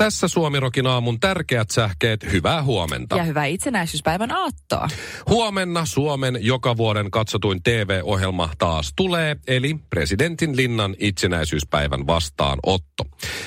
Tässä 0.00 0.28
Suomirokin 0.28 0.86
aamun 0.86 1.20
tärkeät 1.20 1.70
sähkeet. 1.70 2.32
Hyvää 2.32 2.62
huomenta. 2.62 3.16
Ja 3.16 3.24
hyvää 3.24 3.44
itsenäisyyspäivän 3.44 4.32
aattoa. 4.32 4.88
Huomenna 5.28 5.84
Suomen 5.84 6.38
joka 6.40 6.76
vuoden 6.76 7.10
katsotuin 7.10 7.62
TV-ohjelma 7.62 8.50
taas 8.58 8.92
tulee, 8.96 9.36
eli 9.46 9.76
presidentin 9.90 10.56
linnan 10.56 10.94
itsenäisyyspäivän 10.98 12.06
vastaanotto. 12.06 13.04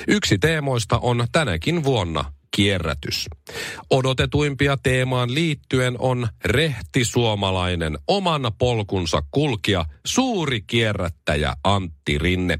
Yksi 0.08 0.38
teemoista 0.38 0.98
on 0.98 1.26
tänäkin 1.32 1.84
vuonna 1.84 2.24
kierrätys. 2.54 3.26
Odotetuimpia 3.90 4.76
teemaan 4.82 5.34
liittyen 5.34 5.96
on 5.98 6.28
rehti 6.44 7.04
suomalainen 7.04 7.98
oman 8.08 8.52
polkunsa 8.58 9.22
kulkija, 9.30 9.84
suuri 10.06 10.60
kierrättäjä 10.60 11.54
Antti 11.64 12.18
Rinne. 12.18 12.58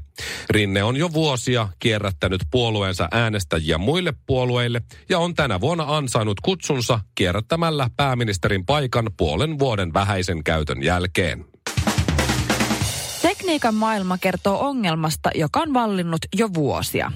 Rinne 0.49 0.83
on 0.83 0.97
jo 0.97 1.13
vuosia 1.13 1.67
kierrättänyt 1.79 2.41
puolueensa 2.51 3.07
äänestäjiä 3.11 3.77
muille 3.77 4.13
puolueille 4.25 4.81
ja 5.09 5.19
on 5.19 5.33
tänä 5.35 5.61
vuonna 5.61 5.97
ansainnut 5.97 6.39
kutsunsa 6.39 6.99
kierrättämällä 7.15 7.89
pääministerin 7.97 8.65
paikan 8.65 9.09
puolen 9.17 9.59
vuoden 9.59 9.93
vähäisen 9.93 10.43
käytön 10.43 10.83
jälkeen. 10.83 11.45
Tekniikan 13.21 13.75
maailma 13.75 14.17
kertoo 14.17 14.59
ongelmasta, 14.67 15.29
joka 15.35 15.59
on 15.59 15.73
vallinnut 15.73 16.21
jo 16.35 16.49
vuosia. 16.53 17.11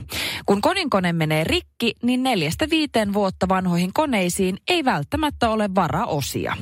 Kun 0.50 0.62
koninkone 0.62 1.14
menee 1.14 1.44
rikki, 1.44 1.96
niin 2.04 2.24
neljästä 2.24 2.70
viiteen 2.70 3.14
vuotta 3.14 3.50
vanhoihin 3.50 3.94
koneisiin 3.94 4.58
ei 4.68 4.86
välttämättä 4.86 5.50
ole 5.50 5.70
varaosia. 5.76 6.58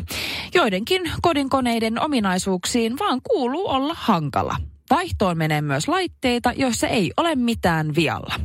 Joidenkin 0.53 1.11
kodinkoneiden 1.21 2.01
ominaisuuksiin 2.01 2.99
vaan 2.99 3.21
kuuluu 3.29 3.69
olla 3.69 3.93
hankala. 3.97 4.55
Vaihtoon 4.89 5.37
menee 5.37 5.61
myös 5.61 5.87
laitteita, 5.87 6.53
joissa 6.55 6.87
ei 6.87 7.11
ole 7.17 7.35
mitään 7.35 7.95
vialla. 7.95 8.39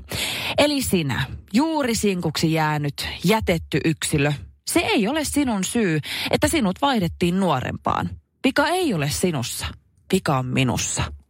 Eli 0.58 0.82
sinä, 0.82 1.24
juuri 1.52 1.94
sinkuksi 1.94 2.52
jäänyt, 2.52 3.08
jätetty 3.24 3.80
yksilö, 3.84 4.32
se 4.70 4.80
ei 4.80 5.08
ole 5.08 5.24
sinun 5.24 5.64
syy, 5.64 6.00
että 6.30 6.48
sinut 6.48 6.82
vaihdettiin 6.82 7.40
nuorempaan. 7.40 8.10
Vika 8.44 8.68
ei 8.68 8.94
ole 8.94 9.10
sinussa, 9.10 9.66
vika 10.12 10.38
on 10.38 10.46
minussa. 10.46 11.21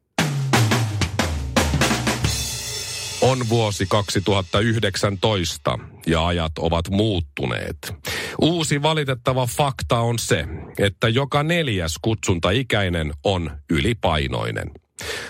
On 3.23 3.49
vuosi 3.49 3.87
2019 3.87 5.79
ja 6.07 6.27
ajat 6.27 6.53
ovat 6.59 6.91
muuttuneet. 6.91 7.95
Uusi 8.41 8.83
valitettava 8.83 9.47
fakta 9.47 9.99
on 9.99 10.19
se, 10.19 10.45
että 10.79 11.09
joka 11.09 11.43
neljäs 11.43 11.95
kutsuntaikäinen 12.03 13.13
on 13.25 13.51
ylipainoinen. 13.71 14.71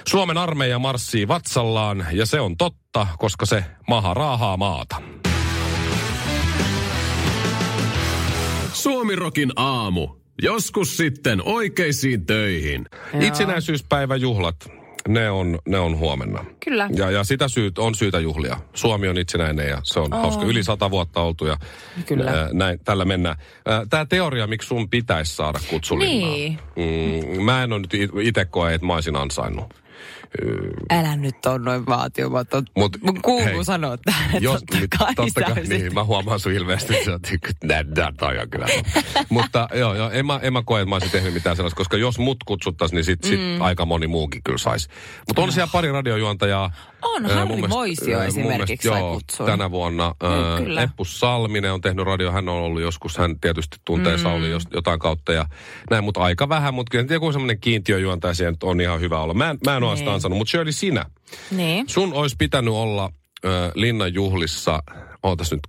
Suomen 0.09 0.39
armeija 0.39 0.79
marssii 0.79 1.29
vatsallaan 1.29 2.07
ja 2.13 2.27
se 2.27 2.41
on 2.41 2.57
totta, 2.57 3.07
koska 3.19 3.47
se 3.47 3.65
maha 3.89 4.15
raahaa 4.15 4.57
maata. 4.57 5.03
Suomirokin 8.73 9.53
aamu. 9.57 10.09
Joskus 10.43 10.97
sitten 10.97 11.43
oikeisiin 11.45 12.27
töihin. 12.27 12.87
Itsenäisyyspäiväjuhlat, 13.21 14.57
ne 15.09 15.31
on, 15.31 15.59
ne 15.69 15.79
on 15.79 15.99
huomenna. 15.99 16.45
Kyllä. 16.65 16.89
Ja, 16.97 17.11
ja 17.11 17.25
sitä 17.25 17.49
syyt, 17.49 17.79
on 17.79 17.95
syytä 17.95 18.21
juhlia. 18.21 18.57
Suomi 18.75 19.09
on 19.09 19.19
itsenäinen 19.19 19.69
ja 19.69 19.79
se 19.83 20.01
on 20.01 20.15
On. 20.15 20.21
hauska. 20.21 20.45
Yli 20.45 20.63
sata 20.63 20.91
vuotta 20.91 21.21
oltu 21.21 21.47
ja 21.47 21.57
Kyllä. 22.07 22.31
ää, 22.31 22.49
näin, 22.53 22.81
tällä 22.85 23.05
mennään. 23.05 23.37
Tämä 23.91 24.07
teoria, 24.07 24.47
miksi 24.47 24.69
sun 24.69 24.91
pitäisi 24.91 25.37
saada 25.37 25.61
kutsulinnaa. 25.71 26.31
Niin. 26.31 26.59
Mm, 26.77 27.43
mä 27.43 27.63
en 27.63 27.73
ole 27.73 27.81
nyt 27.81 27.95
itse 28.23 28.45
koe, 28.45 28.75
että 28.75 28.87
mä 28.87 28.95
olisin 28.95 29.17
ansainnut. 29.17 29.82
Älä 30.91 31.17
nyt 31.17 31.47
on 31.47 31.65
noin 31.65 31.87
vaatimaton. 31.87 32.65
Mut, 32.77 32.97
Mun 33.03 33.23
kuuluu 33.23 33.45
hei, 33.45 33.65
sanoa 33.65 33.97
tähän, 33.97 34.27
että 34.27 34.45
Jos, 34.45 34.61
totta 34.61 34.99
kai, 34.99 35.15
totta 35.15 35.41
kai 35.43 35.63
niin, 35.63 35.95
mä 35.95 36.05
huomaan 36.05 36.41
sun 36.41 36.53
ilmeisesti, 36.53 36.95
että 36.95 37.05
sä 37.05 37.13
oot, 37.13 37.23
nää, 37.65 38.13
toi 38.19 38.39
on 38.39 38.51
kyllä. 38.51 38.67
Mutta 39.29 39.69
joo, 39.75 39.95
joo 39.95 40.11
en, 40.11 40.27
mä, 40.27 40.41
en 40.43 40.53
mä 40.53 40.63
koe, 40.65 40.81
että 40.81 40.89
mä 40.89 40.95
olisin 40.95 41.11
tehnyt 41.11 41.35
mitään 41.35 41.57
sellaista, 41.57 41.77
koska 41.77 41.97
jos 41.97 42.19
mut 42.19 42.45
kutsuttaisiin, 42.45 42.97
niin 42.97 43.05
sit, 43.05 43.25
sit 43.25 43.41
Mm. 43.41 43.61
aika 43.63 43.85
moni 43.87 44.07
muukin 44.07 44.43
kyllä 44.43 44.59
saisi. 44.59 44.89
Mutta 45.29 45.43
on 45.43 45.53
siellä 45.53 45.71
pari 45.73 45.93
radiojuontajaa. 45.93 46.71
On, 47.03 47.27
Harri 47.27 47.39
mun 47.39 47.49
mielestä- 47.57 47.69
Moisio 47.69 48.17
mun 48.19 48.27
esimerkiksi 48.27 48.49
mielestä, 48.67 48.89
sai 48.89 49.01
joo, 49.01 49.15
kutsun. 49.15 49.47
tänä 49.47 49.71
vuonna. 49.71 50.15
Mm. 50.69 50.79
Eppu 50.79 51.05
Salminen 51.05 51.73
on 51.73 51.81
tehnyt 51.81 52.07
radio, 52.07 52.33
hän 52.33 52.49
on 52.49 52.55
ollut 52.57 52.83
joskus, 52.83 53.17
hän 53.19 53.41
tietysti 53.41 53.77
tuntee 53.85 54.17
Mm. 54.17 54.23
Sauli 54.23 54.51
jos, 54.51 54.63
jotain 54.75 54.99
kautta 54.99 55.33
ja 55.33 55.47
näin, 55.91 56.05
mutta 56.05 56.21
aika 56.21 56.49
vähän, 56.49 56.75
mutta 56.75 56.91
kyllä 56.91 57.07
joku 57.11 57.33
semmoinen 57.33 57.61
kiintiöjuontaja 57.61 58.51
nyt 58.51 58.63
on 58.63 58.81
ihan 58.81 59.01
hyvä 59.01 59.21
olla. 59.21 59.35
Mä 59.35 59.51
en, 59.51 59.59
mä 59.67 59.77
en 59.77 59.83
ole 59.83 59.97
sitä 59.97 60.05
Niin. 60.07 60.15
ansainnut, 60.15 60.39
mutta 60.39 60.51
Shirley 60.51 60.73
sinä. 60.73 61.05
Niin. 61.51 61.89
Sun 61.89 62.13
olisi 62.15 62.37
pitänyt 62.39 62.75
olla 62.75 63.11
ö, 63.45 63.73
Linnan 63.75 64.15
juhlissa, 64.15 64.83
ootas 65.23 65.51
nyt, 65.53 65.61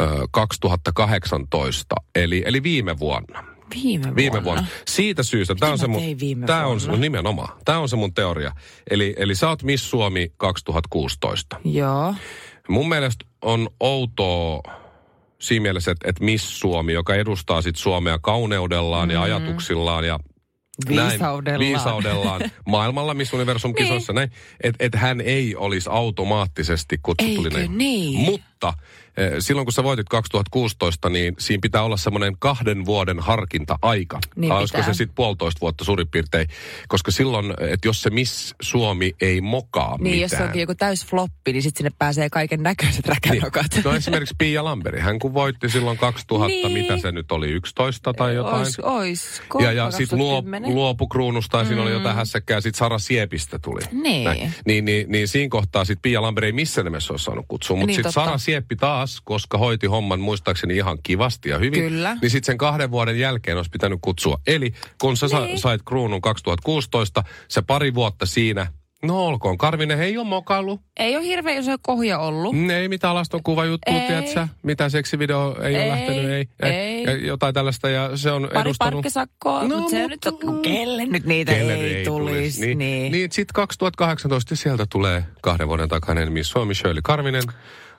ö, 0.00 0.06
2018, 0.30 1.94
eli, 2.14 2.42
eli 2.46 2.62
viime 2.62 2.98
vuonna. 2.98 3.53
Viime 3.82 4.02
vuonna. 4.04 4.16
Viime 4.16 4.44
vuonna. 4.44 4.66
Siitä 4.88 5.22
syystä, 5.22 5.54
tämä 5.54 5.72
on, 5.72 5.78
se 5.78 5.86
mun, 5.86 6.02
tää 6.46 6.66
on 6.66 6.80
se, 6.80 6.90
no 6.90 6.96
nimenomaan, 6.96 7.58
tämä 7.64 7.78
on 7.78 7.88
se 7.88 7.96
mun 7.96 8.14
teoria. 8.14 8.52
Eli, 8.90 9.14
eli 9.16 9.34
sä 9.34 9.48
oot 9.48 9.62
Miss 9.62 9.90
Suomi 9.90 10.32
2016. 10.36 11.60
Joo. 11.64 12.14
Mun 12.68 12.88
mielestä 12.88 13.24
on 13.42 13.68
outoa 13.80 14.60
siinä 15.40 15.62
mielessä, 15.62 15.90
että, 15.90 16.08
että 16.08 16.24
Miss 16.24 16.60
Suomi, 16.60 16.92
joka 16.92 17.14
edustaa 17.14 17.62
sit 17.62 17.76
Suomea 17.76 18.18
kauneudellaan 18.18 19.08
mm. 19.08 19.14
ja 19.14 19.22
ajatuksillaan 19.22 20.04
ja 20.04 20.18
näin, 20.88 21.10
Viisaudellaan. 21.10 21.60
viisaudellaan 21.60 22.40
maailmalla 22.66 23.14
Miss 23.14 23.32
Universum 23.32 23.74
kisoissa 23.74 24.12
näin, 24.12 24.30
että 24.62 24.84
et 24.84 24.94
hän 24.94 25.20
ei 25.20 25.56
olisi 25.56 25.90
automaattisesti 25.92 26.98
kutsutullinen. 27.02 27.62
Eikö 27.62 27.74
niin? 27.74 28.20
Mutta 28.20 28.68
eh, 28.68 28.84
silloin 29.38 29.66
kun 29.66 29.72
sä 29.72 29.84
voitit 29.84 30.08
2016, 30.08 31.08
niin 31.08 31.34
siinä 31.38 31.58
pitää 31.62 31.82
olla 31.82 31.96
semmoinen 31.96 32.36
kahden 32.38 32.84
vuoden 32.84 33.20
harkinta-aika. 33.20 34.18
Niin 34.36 34.48
Tai 34.48 34.58
olisiko 34.58 34.78
pitää. 34.78 34.92
se 34.92 34.96
sitten 34.96 35.14
puolitoista 35.14 35.60
vuotta 35.60 35.84
suurin 35.84 36.08
piirtein. 36.08 36.48
Koska 36.88 37.10
silloin, 37.10 37.54
että 37.60 37.88
jos 37.88 38.02
se 38.02 38.10
Miss 38.10 38.54
Suomi 38.62 39.12
ei 39.20 39.40
mokaa 39.40 39.90
Niin, 39.96 40.02
mitään. 40.02 40.20
jos 40.20 40.30
se 40.30 40.42
onkin 40.42 40.60
joku 40.60 40.74
täys 40.74 41.06
floppi, 41.06 41.52
niin 41.52 41.62
sitten 41.62 41.78
sinne 41.78 41.96
pääsee 41.98 42.30
kaiken 42.30 42.62
näköiset 42.62 43.06
räkänokat. 43.06 43.66
No 43.84 43.92
esimerkiksi 43.94 44.34
Pia 44.38 44.64
Lamberi, 44.64 45.00
hän 45.00 45.18
kun 45.18 45.34
voitti 45.34 45.68
silloin 45.68 45.98
2000, 45.98 46.46
Niin. 46.48 46.72
mitä 46.72 46.98
se 46.98 47.12
nyt 47.12 47.32
oli, 47.32 47.50
11 47.50 48.12
tai 48.14 48.34
jotain. 48.34 48.56
Ois, 48.56 48.80
ois. 48.80 49.42
ja 49.60 49.72
ja 49.72 49.90
sitten 49.90 50.18
luo, 50.18 50.30
2010. 50.42 50.74
luopu 50.74 51.08
kruunusta 51.08 51.58
ja 51.58 51.64
siinä 51.64 51.82
oli 51.82 51.90
jotain 51.92 52.16
hässäkkää. 52.16 52.60
Sitten 52.60 52.78
Sara 52.78 52.98
Siepistä 52.98 53.58
tuli. 53.58 53.80
Niin. 53.92 54.24
Näin. 54.24 54.54
Niin, 54.66 54.84
niin, 54.84 55.06
niin 55.12 55.28
siinä 55.28 55.48
kohtaa 55.48 55.84
sitten 55.84 56.02
Pia 56.02 56.22
Lamberi 56.22 56.46
ei 56.46 56.52
missään 56.52 56.84
nimessä 56.84 57.12
olisi 57.12 57.24
saanut 57.24 57.44
kutsua. 57.48 57.76
Mutta 57.76 57.86
Niin, 57.86 57.94
sitten. 57.94 58.12
Sara 58.12 58.38
Sieppi 58.38 58.76
taas, 58.76 59.03
koska 59.24 59.58
hoiti 59.58 59.86
homman 59.86 60.20
muistaakseni 60.20 60.76
ihan 60.76 60.98
kivasti 61.02 61.48
ja 61.48 61.58
hyvin. 61.58 61.82
Kyllä. 61.82 62.16
Niin 62.22 62.30
sitten 62.30 62.46
sen 62.46 62.58
kahden 62.58 62.90
vuoden 62.90 63.18
jälkeen 63.18 63.56
olisi 63.56 63.70
pitänyt 63.70 63.98
kutsua. 64.02 64.38
Eli 64.46 64.72
kun 65.00 65.16
sä 65.16 65.26
Niin. 65.26 65.58
sait 65.58 65.82
kruunun 65.88 66.20
2016, 66.20 67.24
se 67.48 67.62
pari 67.62 67.94
vuotta 67.94 68.26
siinä, 68.26 68.66
no 69.02 69.26
olkoon, 69.26 69.58
Karvinen 69.58 70.00
ei 70.00 70.18
ole 70.18 70.26
mokailu. 70.26 70.80
Ei 70.98 71.16
ole 71.16 71.24
hirveän 71.24 71.58
isoja 71.58 71.78
kohja 71.82 72.18
ollut. 72.18 72.54
Mm, 72.56 72.70
Ei 72.70 72.88
mitään 72.88 73.14
laston 73.14 73.42
kuvajuttua, 73.42 73.94
Ei. 73.94 74.06
tiedätkö? 74.06 74.48
Mitä 74.62 74.88
seksivideo 74.88 75.56
ei, 75.62 75.74
ole 75.74 75.82
Ei, 75.84 75.88
lähtenyt, 75.90 76.30
ei, 76.30 76.48
ei. 76.62 77.02
Ja 77.02 77.16
jotain 77.16 77.54
tällaista, 77.54 77.88
ja 77.88 78.16
se 78.16 78.30
on 78.30 78.42
Pari 78.42 78.60
edustanut... 78.60 78.92
parkkisakkoa, 78.94 79.62
No, 79.62 79.76
mutta 79.76 79.90
se 79.90 80.06
nyt 80.08 80.20
mutta- 80.30 80.46
on, 80.46 80.54
no, 80.56 80.60
kelle 80.62 81.06
nyt 81.06 81.24
niitä 81.26 81.52
Kelle 81.52 81.74
ei, 81.74 82.04
tulisi. 82.04 82.60
Niin, 82.66 82.78
niin. 82.78 83.12
niin 83.12 83.32
sitten 83.32 83.54
2018 83.54 84.56
sieltä 84.56 84.86
tulee 84.90 85.24
kahden 85.42 85.68
vuoden 85.68 85.88
takainen 85.88 86.32
Miss 86.32 86.50
Suomi 86.50 86.74
Shirley 86.74 87.02
Karvinen 87.04 87.42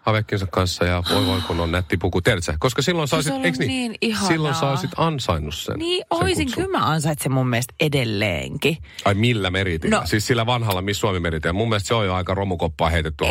Havekkinsa 0.06 0.48
kanssa 0.48 0.86
ja 0.86 1.04
voi 1.10 1.26
voi 1.26 1.42
kun 1.42 1.60
on 1.60 1.72
nätti 1.72 1.98
puku, 1.98 2.22
tiedätkö? 2.22 2.54
Koska 2.60 2.82
silloin 2.82 3.08
saisit, 3.08 3.34
on 3.34 3.46
eiks 3.46 3.60
niin? 3.60 3.68
niin 3.68 3.96
ihanaa. 4.02 4.28
silloin 4.28 4.56
saisit 4.56 4.92
ansainnut 4.98 5.56
sen. 5.56 5.80
Niin, 5.80 5.98
sen 5.98 6.24
oisin, 6.24 6.46
kutsun. 6.46 6.64
kyllä 6.64 6.80
mä 6.80 6.86
ansaitsen 6.86 7.32
mun 7.32 7.48
mielestä 7.48 7.74
edelleenkin. 7.80 8.78
Ai 9.06 9.14
millä 9.14 9.50
meritillä? 9.52 10.00
No. 10.00 10.06
Siis 10.08 10.28
sillä 10.28 10.46
vanhalla 10.46 10.82
Miss 10.82 11.00
Suomi 11.00 11.20
meritillä. 11.20 11.54
Mun 11.54 11.70
mielestä 11.70 11.88
se 11.88 11.94
on 11.94 12.06
jo 12.06 12.14
aika 12.14 12.34
romukoppaa 12.34 12.90
heitetty 12.90 13.26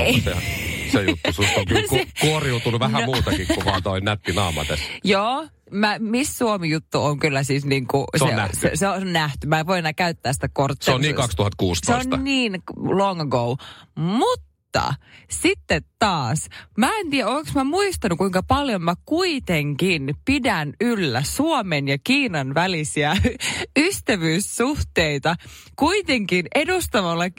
se, 0.92 1.02
juttu. 1.02 1.32
Susta 1.32 1.60
on 1.60 1.66
kyllä 1.66 1.82
ku, 1.88 1.96
Se- 1.96 2.06
kuoriutunut 2.20 2.80
vähän 2.80 3.00
No. 3.00 3.06
muutakin 3.06 3.46
kuin 3.46 3.64
vaan 3.64 3.82
toi 3.82 4.00
nätti 4.00 4.32
naama 4.32 4.64
tässä. 4.64 4.84
Joo, 5.04 5.46
mä, 5.70 5.96
Miss 5.98 6.38
Suomi-juttu 6.38 7.04
on 7.04 7.18
kyllä 7.18 7.42
siis 7.42 7.64
niin 7.64 7.86
kuin... 7.86 8.04
Se 8.16 8.24
on 8.24 8.36
nähty. 8.36 8.56
Se, 8.56 8.70
se 8.74 8.88
on 8.88 9.12
nähty. 9.12 9.46
Mä 9.46 9.60
en 9.60 9.66
voi 9.66 9.78
enää 9.78 9.92
käyttää 9.92 10.32
sitä 10.32 10.48
korttia. 10.52 10.84
Se 10.84 10.90
on 10.92 11.00
niin 11.00 11.14
2016. 11.14 12.08
Se 12.08 12.16
on 12.16 12.24
niin 12.24 12.62
long 12.76 13.20
ago. 13.20 13.56
Mutta 13.94 14.53
Mutta 14.74 14.94
sitten 15.30 15.82
taas, 15.98 16.48
mä 16.78 16.90
en 16.98 17.10
tiedä, 17.10 17.28
onko 17.28 17.50
mä 17.54 17.64
muistanut, 17.64 18.18
kuinka 18.18 18.42
paljon 18.42 18.82
mä 18.82 18.94
kuitenkin 19.04 20.14
pidän 20.24 20.72
yllä 20.80 21.22
Suomen 21.22 21.88
ja 21.88 21.98
Kiinan 22.04 22.54
välisiä 22.54 23.16
ystävyyssuhteita. 23.86 25.36
Kuitenkin 25.76 26.46
edustamalla 26.54 27.24
äh, 27.24 27.30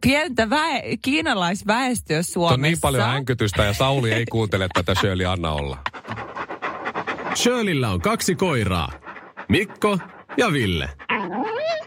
pientä 0.00 0.50
väe- 0.50 0.96
kiinalaisväestöä 1.02 2.22
Suomessa. 2.22 2.54
On 2.54 2.62
niin 2.62 2.80
paljon 2.80 3.10
änkytystä 3.10 3.64
ja 3.64 3.72
Sauli 3.72 4.12
ei 4.12 4.26
kuuntele 4.26 4.68
tätä 4.74 4.94
Shirley 4.94 5.26
Anna 5.26 5.50
olla. 5.50 5.78
Shirleyllä 7.34 7.90
on 7.90 8.00
kaksi 8.00 8.34
koiraa. 8.34 8.92
Mikko 9.48 9.98
ja 10.36 10.52
Ville. 10.52 10.90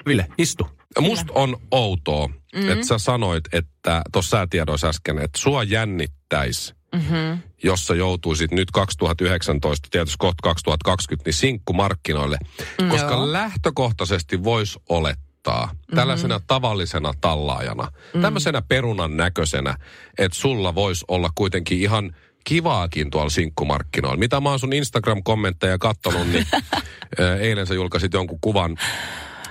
Ville, 0.06 0.28
istu. 0.38 0.68
Musta 1.00 1.34
on 1.36 1.58
outoa, 1.72 2.30
mm-hmm. 2.56 2.70
että 2.70 2.88
sä 2.88 2.98
sanoit, 2.98 3.44
että 3.54 4.02
tuossa 4.12 4.38
säätiedoissa 4.38 4.88
äsken, 4.88 5.20
että 5.20 5.40
sua 5.40 5.64
jännittäisi, 5.64 6.74
mm-hmm. 6.96 7.40
jos 7.64 7.88
sä 7.88 7.96
joutuisit 7.96 8.52
nyt 8.52 8.72
2019, 8.72 9.88
tietysti 9.92 10.16
kohta 10.20 10.42
2020, 10.44 11.28
niin 11.28 11.34
sinkkumarkkinoille. 11.34 12.38
Mm, 12.82 12.90
Koska 12.90 13.14
joo. 13.14 13.32
lähtökohtaisesti 13.32 14.44
voisi 14.44 14.80
olettaa, 14.90 15.66
mm-hmm. 15.66 15.96
tällaisena 15.96 16.40
tavallisena 16.48 17.14
tallaajana, 17.22 17.84
mm-hmm. 17.84 18.22
tämmöisenä 18.22 18.62
perunan 18.62 19.18
näköisenä, 19.18 19.78
että 20.18 20.38
sulla 20.38 20.76
voisi 20.76 21.06
olla 21.08 21.30
kuitenkin 21.36 21.82
ihan 21.82 22.16
kivaakin 22.44 23.10
tuolla 23.10 23.30
sinkkumarkkinoilla. 23.30 24.18
Mitä 24.18 24.40
mä 24.42 24.50
oon 24.50 24.60
sun 24.60 24.74
Instagram-kommentteja 24.74 25.78
katsonut, 25.78 26.28
niin 26.28 26.46
eilen 27.42 27.68
sä 27.68 27.74
julkaisit 27.74 28.14
jonkun 28.14 28.40
kuvan 28.42 28.78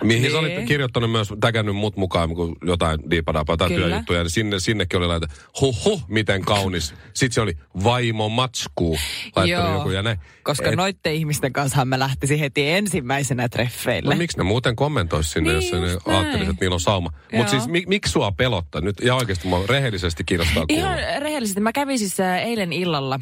Mihin 0.02 0.22
niin. 0.22 0.32
sä 0.32 0.38
olit 0.38 0.54
niin. 0.54 0.66
kirjoittanut 0.66 1.10
myös, 1.10 1.34
tägännyt 1.40 1.76
mut 1.76 1.96
mukaan, 1.96 2.34
kun 2.34 2.56
jotain 2.64 3.10
diipadapaa 3.10 3.56
tai 3.56 3.68
työjuttuja, 3.68 4.22
niin 4.22 4.30
sinne, 4.30 4.60
sinnekin 4.60 4.98
oli 4.98 5.06
laitettu, 5.06 5.36
huh 5.60 5.84
huh, 5.84 6.02
miten 6.08 6.44
kaunis. 6.44 6.94
Sitten 7.14 7.32
se 7.32 7.40
oli 7.40 7.52
vaimo 7.84 8.28
matskuu, 8.28 8.98
laittanut 9.36 9.78
joku 9.78 9.90
ja 9.90 10.02
ne. 10.02 10.18
Koska 10.42 10.68
Et, 10.68 10.76
noitte 10.76 11.12
ihmisten 11.12 11.52
kanssa 11.52 11.84
mä 11.84 11.98
lähtisin 11.98 12.38
heti 12.38 12.70
ensimmäisenä 12.70 13.48
treffeille. 13.48 14.14
No 14.14 14.18
miksi 14.18 14.38
ne 14.38 14.44
muuten 14.44 14.76
kommentoisi 14.76 15.30
sinne, 15.30 15.52
niin 15.52 15.70
jos 15.70 15.80
ne 15.80 16.12
ajattelisi, 16.12 16.50
että 16.50 16.64
niillä 16.64 16.74
on 16.74 16.80
sauma. 16.80 17.10
Mutta 17.32 17.50
siis 17.50 17.68
mi, 17.68 17.84
miksi 17.86 18.12
sua 18.12 18.32
pelottaa 18.32 18.80
nyt? 18.80 19.00
Ja 19.00 19.14
oikeasti 19.14 19.48
mua 19.48 19.64
rehellisesti 19.68 20.24
kiinnostaa 20.24 20.66
kuulla. 20.66 20.84
Ihan 20.84 20.98
rehellisesti. 21.22 21.60
Mä 21.60 21.72
kävin 21.72 21.98
siis 21.98 22.20
äh, 22.20 22.36
eilen 22.36 22.72
illalla 22.72 23.20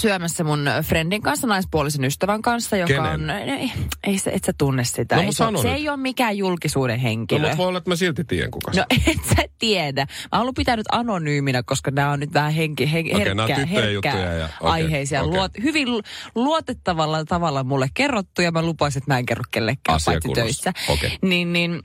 syömässä 0.00 0.44
mun 0.44 0.64
friendin 0.82 1.22
kanssa, 1.22 1.46
naispuolisen 1.46 2.04
ystävän 2.04 2.42
kanssa, 2.42 2.76
joka 2.76 2.94
Kenen? 2.94 3.06
on... 3.06 3.30
Ei, 3.30 3.72
ei 4.04 4.18
se, 4.18 4.30
et 4.30 4.44
sä 4.44 4.52
tunne 4.58 4.84
sitä. 4.84 5.16
No, 5.16 5.22
ei, 5.22 5.32
se, 5.32 5.44
se 5.62 5.72
ei 5.72 5.88
ole 5.88 5.96
mikään 5.96 6.38
julkisuuden 6.38 6.98
henkilö. 6.98 7.40
No, 7.40 7.46
mutta 7.48 7.56
voi 7.56 7.66
olla, 7.66 7.78
että 7.78 7.90
mä 7.90 7.96
silti 7.96 8.24
tiedän 8.24 8.50
kuka 8.50 8.72
No 8.76 8.84
et 9.06 9.18
sä 9.36 9.44
tiedä. 9.58 10.06
Mä 10.32 10.38
haluan 10.38 10.54
pitää 10.54 10.76
nyt 10.76 10.86
anonyyminä, 10.92 11.62
koska 11.62 11.90
nämä 11.90 12.10
on 12.10 12.20
nyt 12.20 12.34
vähän 12.34 12.52
henki, 12.52 12.92
hen, 12.92 13.06
okay, 13.06 13.18
herkkää, 13.24 13.66
herkkää 13.66 14.34
ja, 14.34 14.44
okay, 14.44 14.72
aiheisia. 14.72 15.22
Okay. 15.22 15.36
Luot, 15.36 15.52
hyvin 15.62 15.88
luotettavalla 16.34 17.24
tavalla 17.24 17.64
mulle 17.64 17.88
kerrottu 17.94 18.42
ja 18.42 18.52
mä 18.52 18.62
lupaisin, 18.62 19.02
että 19.02 19.12
mä 19.12 19.18
en 19.18 19.26
kerro 19.26 19.44
kellekään 19.50 20.00
paitsi 20.06 20.28
töissä. 20.28 20.72
Okay. 20.88 21.10
Niin, 21.22 21.52
niin 21.52 21.82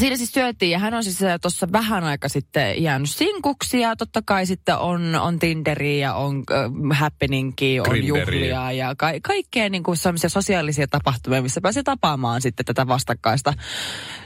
Siinä 0.00 0.16
siis 0.16 0.32
syötiin 0.32 0.70
ja 0.70 0.78
hän 0.78 0.94
on 0.94 1.04
siis 1.04 1.22
äh, 1.22 1.40
tuossa 1.42 1.68
vähän 1.72 2.04
aika 2.04 2.28
sitten 2.28 2.82
jäänyt 2.82 3.10
sinkuksi 3.10 3.80
ja 3.80 3.96
totta 3.96 4.22
kai 4.26 4.46
sitten 4.46 4.78
on, 4.78 5.14
on 5.14 5.38
Tinderi 5.38 6.00
ja 6.00 6.14
on 6.14 6.42
äh, 6.52 6.98
happeningi, 6.98 7.80
on 7.80 8.04
juhlia 8.04 8.72
ja 8.72 8.94
ka- 8.98 9.20
kaikkea 9.22 9.68
niin 9.68 9.82
kuin 9.82 9.96
sosiaalisia 10.26 10.86
tapahtumia, 10.88 11.42
missä 11.42 11.60
pääsee 11.60 11.82
tapaamaan 11.82 12.40
sitten 12.40 12.66
tätä 12.66 12.86
vastakkaista 12.86 13.54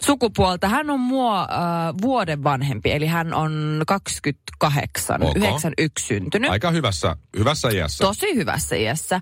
sukupuolta. 0.01 0.69
Hän 0.69 0.91
on 0.91 1.01
mua 1.01 1.41
äh, 1.43 1.49
vuoden 2.03 2.45
vanhempi, 2.45 2.93
eli 2.93 3.07
hän 3.07 3.35
on 3.35 3.83
28, 3.87 5.23
Ok. 5.23 5.37
91 5.37 6.07
syntynyt. 6.07 6.51
Aika 6.51 6.71
hyvässä, 6.71 7.17
hyvässä 7.39 7.69
iässä. 7.69 8.05
Tosi 8.05 8.35
hyvässä 8.35 8.77
iässä. 8.77 9.21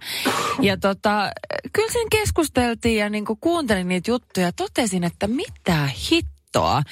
Ja 0.60 0.76
tota, 0.76 1.31
kyllä 1.72 1.92
sen 1.92 2.06
keskusteltiin 2.10 2.99
ja 2.99 3.10
niinku 3.10 3.37
kuuntelin 3.37 3.88
niitä 3.88 4.10
juttuja 4.10 4.46
ja 4.46 4.52
totesin, 4.52 5.04
että 5.04 5.26
mitä 5.26 5.88
hittoa. 6.56 6.82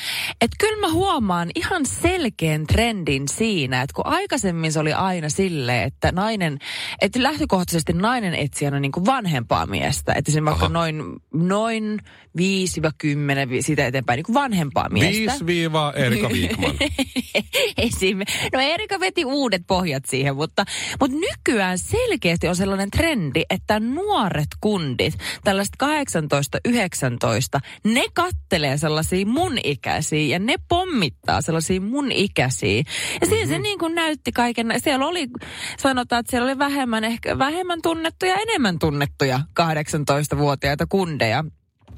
Että 0.41 0.57
kyllä 0.61 0.81
mä 0.81 0.93
huomaan 0.93 1.51
ihan 1.55 1.87
selkeän 1.87 2.67
trendin 2.67 3.29
siinä, 3.29 3.83
että 3.83 3.95
kun 3.95 4.07
aikaisemmin 4.07 4.73
se 4.73 4.81
oli 4.81 4.93
aina 4.93 5.29
silleen, 5.29 5.83
että 5.83 6.13
nainen, 6.13 6.59
että 7.01 7.23
lähtökohtaisesti 7.23 7.93
nainen 7.93 8.35
etsii 8.35 8.67
aina 8.67 8.81
niinku 8.81 9.07
vanhempaa 9.07 9.67
miestä. 9.67 10.13
Että 10.13 10.33
se 10.33 10.45
vaikka 10.45 10.65
Aha. 10.65 10.73
noin, 10.73 11.03
noin 11.35 12.01
5-10, 12.39 13.49
vi- 13.49 13.63
siitä 13.63 13.87
eteenpäin, 13.87 14.17
niinku 14.17 14.35
vanhempaa 14.35 14.89
miestä. 14.89 15.33
5 15.33 15.47
viiva 15.47 15.93
Erika. 15.97 16.29
Esim. 17.79 18.19
No 18.53 18.61
Erika 18.61 19.01
veti 19.01 19.25
uudet 19.25 19.63
pohjat 19.67 20.05
siihen, 20.05 20.37
mutta, 20.37 20.65
mutta 21.01 21.17
nykyään 21.17 21.79
selkeästi 21.79 22.49
on 22.49 22.57
sellainen 22.57 22.91
trendi, 22.91 23.43
että 23.51 23.81
nuoret 23.81 24.49
kundit, 24.61 25.15
tällaiset 25.45 25.75
18-19, 26.69 27.61
ne 27.85 28.05
kattelee 28.15 28.79
sellaisia 28.79 29.27
mun 29.27 29.54
ikäisiä 29.65 30.27
ja 30.27 30.39
ne 30.39 30.55
pommittaa 30.69 31.41
sellaisia 31.43 31.81
mun 31.81 32.13
ikäisiä. 32.13 32.83
Ja 33.21 33.27
siinä 33.27 33.45
Mhm. 33.45 33.49
se 33.53 33.59
niin 33.59 33.79
kuin 33.79 33.95
näytti 33.95 34.33
kaiken, 34.33 34.75
siellä 34.79 35.07
oli, 35.07 35.27
sanotaan, 35.79 36.21
että 36.21 36.31
siellä 36.31 36.47
oli 36.47 36.59
vähemmän, 36.59 37.05
ehkä 37.05 37.39
vähemmän 37.39 37.83
tunnettuja, 37.83 38.35
enemmän 38.35 38.79
tunnettuja 38.79 39.41
18-vuotiaita 39.61 40.87
kundeja. 40.89 41.45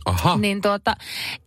Aha. 0.06 0.36
Niin 0.36 0.62
tuota, 0.62 0.96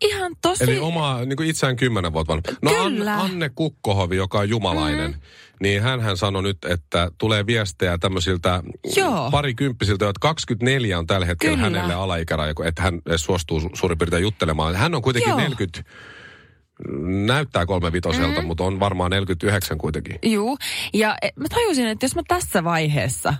ihan 0.01 0.35
tosi... 0.41 0.63
Eli 0.63 0.79
oma, 0.79 1.19
niin 1.25 1.37
kuin 1.37 1.49
itseään 1.49 1.75
kymmenen 1.75 2.13
vuotta 2.13 2.33
vanha. 2.33 2.59
No 2.61 2.71
Kyllä. 2.71 3.13
Anne, 3.13 3.33
Anne 3.33 3.49
Kukkohovi, 3.49 4.15
joka 4.15 4.39
on 4.39 4.49
jumalainen, 4.49 5.11
mm. 5.11 5.19
niin 5.61 5.81
hän 5.81 6.17
sanoi 6.17 6.43
nyt, 6.43 6.57
että 6.65 7.11
tulee 7.17 7.45
viestejä 7.45 7.97
tämmöisiltä 7.97 8.63
Joo. 8.95 9.31
parikymppisiltä, 9.31 10.09
että 10.09 10.19
24 10.19 10.99
on 10.99 11.07
tällä 11.07 11.25
hetkellä 11.25 11.55
Kyllä. 11.55 11.69
hänelle 11.69 11.93
alaikäraja, 11.93 12.53
että 12.65 12.81
hän 12.81 13.01
suostuu 13.15 13.59
su- 13.59 13.69
suurin 13.73 13.97
piirtein 13.97 14.23
juttelemaan. 14.23 14.75
Hän 14.75 14.95
on 14.95 15.01
kuitenkin 15.01 15.29
Joo. 15.29 15.39
40, 15.39 15.83
näyttää 17.25 17.65
kolmevitoselta, 17.65 18.41
mm. 18.41 18.47
mutta 18.47 18.63
on 18.63 18.79
varmaan 18.79 19.11
49 19.11 19.77
kuitenkin. 19.77 20.19
Juu, 20.23 20.57
ja 20.93 21.15
e, 21.21 21.29
mä 21.35 21.47
tajusin, 21.49 21.87
että 21.87 22.05
jos 22.05 22.15
mä 22.15 22.21
tässä 22.27 22.63
vaiheessa 22.63 23.33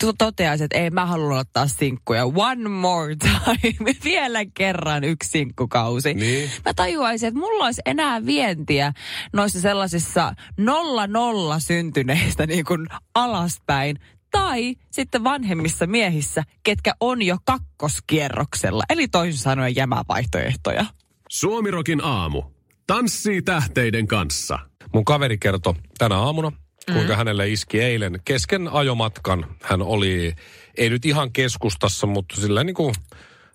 to- 0.00 0.12
toteaisin, 0.18 0.64
että 0.64 0.78
ei 0.78 0.90
mä 0.90 1.06
haluan 1.06 1.38
ottaa 1.38 1.66
sinkkuja. 1.66 2.24
One 2.24 2.68
more 2.68 3.16
time. 3.16 3.94
Vielä 4.04 4.40
kerran 4.54 5.04
yksi 5.04 5.28
sinkkukausi. 5.30 6.14
Niin. 6.14 6.50
Mä 6.64 6.74
tajuaisin, 6.74 7.26
että 7.28 7.40
mulla 7.40 7.64
olisi 7.64 7.82
enää 7.86 8.26
vientiä 8.26 8.92
noissa 9.32 9.60
sellaisissa 9.60 10.34
nolla 10.58 11.06
nolla 11.06 11.58
syntyneistä 11.58 12.46
niin 12.46 12.64
kuin 12.64 12.86
alaspäin. 13.14 13.98
Tai 14.30 14.74
sitten 14.90 15.24
vanhemmissa 15.24 15.86
miehissä, 15.86 16.42
ketkä 16.62 16.94
on 17.00 17.22
jo 17.22 17.36
kakkoskierroksella. 17.44 18.82
Eli 18.90 19.08
toisin 19.08 19.40
sanoen 19.40 19.76
jämävaihtoehtoja. 19.76 20.86
Suomirokin 21.30 22.04
aamu. 22.04 22.42
Tanssii 22.86 23.42
tähteiden 23.42 24.06
kanssa. 24.06 24.58
Mun 24.94 25.04
kaveri 25.04 25.38
kertoi 25.38 25.74
tänä 25.98 26.18
aamuna, 26.18 26.52
kuinka 26.92 27.12
mm. 27.12 27.16
hänelle 27.16 27.48
iski 27.48 27.80
eilen 27.80 28.20
kesken 28.24 28.68
ajomatkan. 28.72 29.46
Hän 29.62 29.82
oli, 29.82 30.34
ei 30.76 30.90
nyt 30.90 31.04
ihan 31.04 31.32
keskustassa, 31.32 32.06
mutta 32.06 32.40
sillä 32.40 32.64
niin 32.64 32.74
kuin 32.74 32.94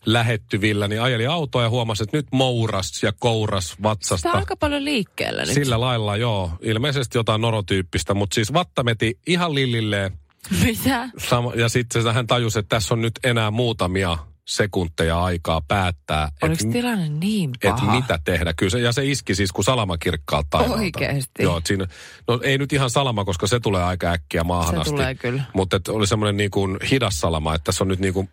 lähettyvillä, 0.05 0.87
niin 0.87 1.01
ajeli 1.01 1.27
autoa 1.27 1.63
ja 1.63 1.69
huomasi, 1.69 2.03
että 2.03 2.17
nyt 2.17 2.27
mouras 2.31 3.03
ja 3.03 3.13
kouras 3.19 3.75
vatsasta. 3.83 4.23
Tämä 4.23 4.33
on 4.33 4.39
aika 4.39 4.55
paljon 4.55 4.85
liikkeellä 4.85 5.45
nyt. 5.45 5.53
Sillä 5.53 5.79
lailla, 5.79 6.17
joo. 6.17 6.51
Ilmeisesti 6.61 7.17
jotain 7.17 7.41
norotyyppistä, 7.41 8.13
mutta 8.13 8.35
siis 8.35 8.53
vattameti 8.53 9.19
ihan 9.27 9.55
lillilleen. 9.55 10.11
Mitä? 10.63 11.09
Sama, 11.17 11.53
ja 11.55 11.69
sitten 11.69 12.13
hän 12.13 12.27
tajusi, 12.27 12.59
että 12.59 12.75
tässä 12.75 12.93
on 12.93 13.01
nyt 13.01 13.19
enää 13.23 13.51
muutamia 13.51 14.17
sekunteja 14.49 15.23
aikaa 15.23 15.61
päättää, 15.67 16.31
Oliko 16.41 16.57
että 16.61 16.73
tilanne 16.73 17.09
niin 17.09 17.49
et 17.63 17.71
paha? 17.71 17.95
mitä 17.95 18.19
tehdä. 18.23 18.53
Kyllä 18.53 18.69
se, 18.69 18.79
ja 18.79 18.91
se 18.91 19.05
iski 19.05 19.35
siis 19.35 19.51
kuin 19.51 19.65
salamakirkkaalta 19.65 20.47
taivaalta. 20.49 20.81
Oikeesti? 20.83 21.43
Joo, 21.43 21.57
et 21.57 21.65
siinä, 21.65 21.87
no 22.27 22.39
ei 22.43 22.57
nyt 22.57 22.73
ihan 22.73 22.89
salama, 22.89 23.25
koska 23.25 23.47
se 23.47 23.59
tulee 23.59 23.83
aika 23.83 24.11
äkkiä 24.11 24.43
maahan 24.43 24.75
Se 24.75 24.79
asti. 24.81 24.91
tulee 24.91 25.15
kyllä. 25.15 25.43
Mutta 25.53 25.77
et 25.77 25.87
oli 25.87 26.07
semmoinen 26.07 26.37
niin 26.37 26.51
kuin 26.51 26.77
hidas 26.91 27.19
salama, 27.19 27.55
että 27.55 27.63
tässä 27.63 27.83
on 27.83 27.87
nyt 27.87 27.99
niin 27.99 28.13
kuin 28.13 28.29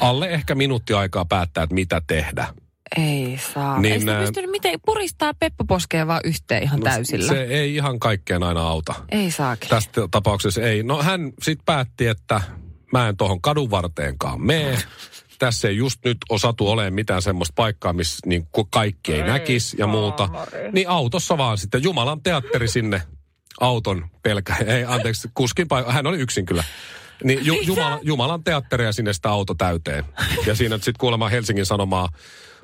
alle 0.00 0.28
ehkä 0.28 0.54
minuutti 0.54 0.94
aikaa 0.94 1.24
päättää, 1.24 1.64
että 1.64 1.74
mitä 1.74 2.02
tehdä. 2.06 2.46
Ei 2.96 3.40
saa. 3.54 3.80
Niin, 3.80 3.92
ei 3.94 4.00
sitä 4.00 4.18
pystynyt 4.20 4.50
miten 4.50 4.80
puristaa 4.86 5.34
peppoposkea 5.34 6.06
vaan 6.06 6.20
yhteen 6.24 6.62
ihan 6.62 6.80
täysillä. 6.80 7.28
Se 7.28 7.42
ei 7.42 7.74
ihan 7.74 7.98
kaikkeen 7.98 8.42
aina 8.42 8.60
auta. 8.60 8.94
Ei 9.08 9.30
saakin. 9.30 9.68
Tässä 9.68 9.90
tapauksessa 10.10 10.60
ei. 10.62 10.82
No 10.82 11.02
hän 11.02 11.32
sitten 11.42 11.64
päätti, 11.64 12.06
että 12.06 12.40
mä 12.92 13.08
en 13.08 13.16
tuohon 13.16 13.40
kadun 13.40 13.70
varteenkaan 13.70 14.40
mene. 14.42 14.78
Tässä 15.40 15.68
ei 15.68 15.76
just 15.76 16.04
nyt 16.04 16.18
osatu 16.28 16.68
olemaan 16.68 16.94
mitään 16.94 17.22
semmoista 17.22 17.52
paikkaa, 17.56 17.92
missä 17.92 18.18
niin 18.26 18.48
kaikki 18.70 19.12
ei 19.14 19.22
näkisi 19.22 19.76
ja 19.78 19.86
muuta. 19.86 20.28
Niin 20.72 20.88
autossa 20.88 21.38
vaan 21.38 21.58
sitten 21.58 21.82
Jumalan 21.82 22.22
teatteri 22.22 22.68
sinne 22.68 23.02
auton 23.60 24.08
pelkä. 24.22 24.56
Ei, 24.66 24.84
anteeksi, 24.84 25.28
kuskin 25.34 25.68
paikka. 25.68 25.92
Hän 25.92 26.06
oli 26.06 26.18
yksin 26.18 26.46
kyllä. 26.46 26.64
Niin 27.24 27.46
ju, 27.46 27.54
Jumala, 27.60 27.98
Jumalan 28.02 28.44
teatteria 28.44 28.92
sinne 28.92 29.12
sitä 29.12 29.30
auto 29.30 29.54
täyteen. 29.54 30.04
Ja 30.46 30.54
siinä 30.54 30.76
sitten 30.76 30.94
kuulemma 30.98 31.28
Helsingin 31.28 31.66
Sanomaa 31.66 32.08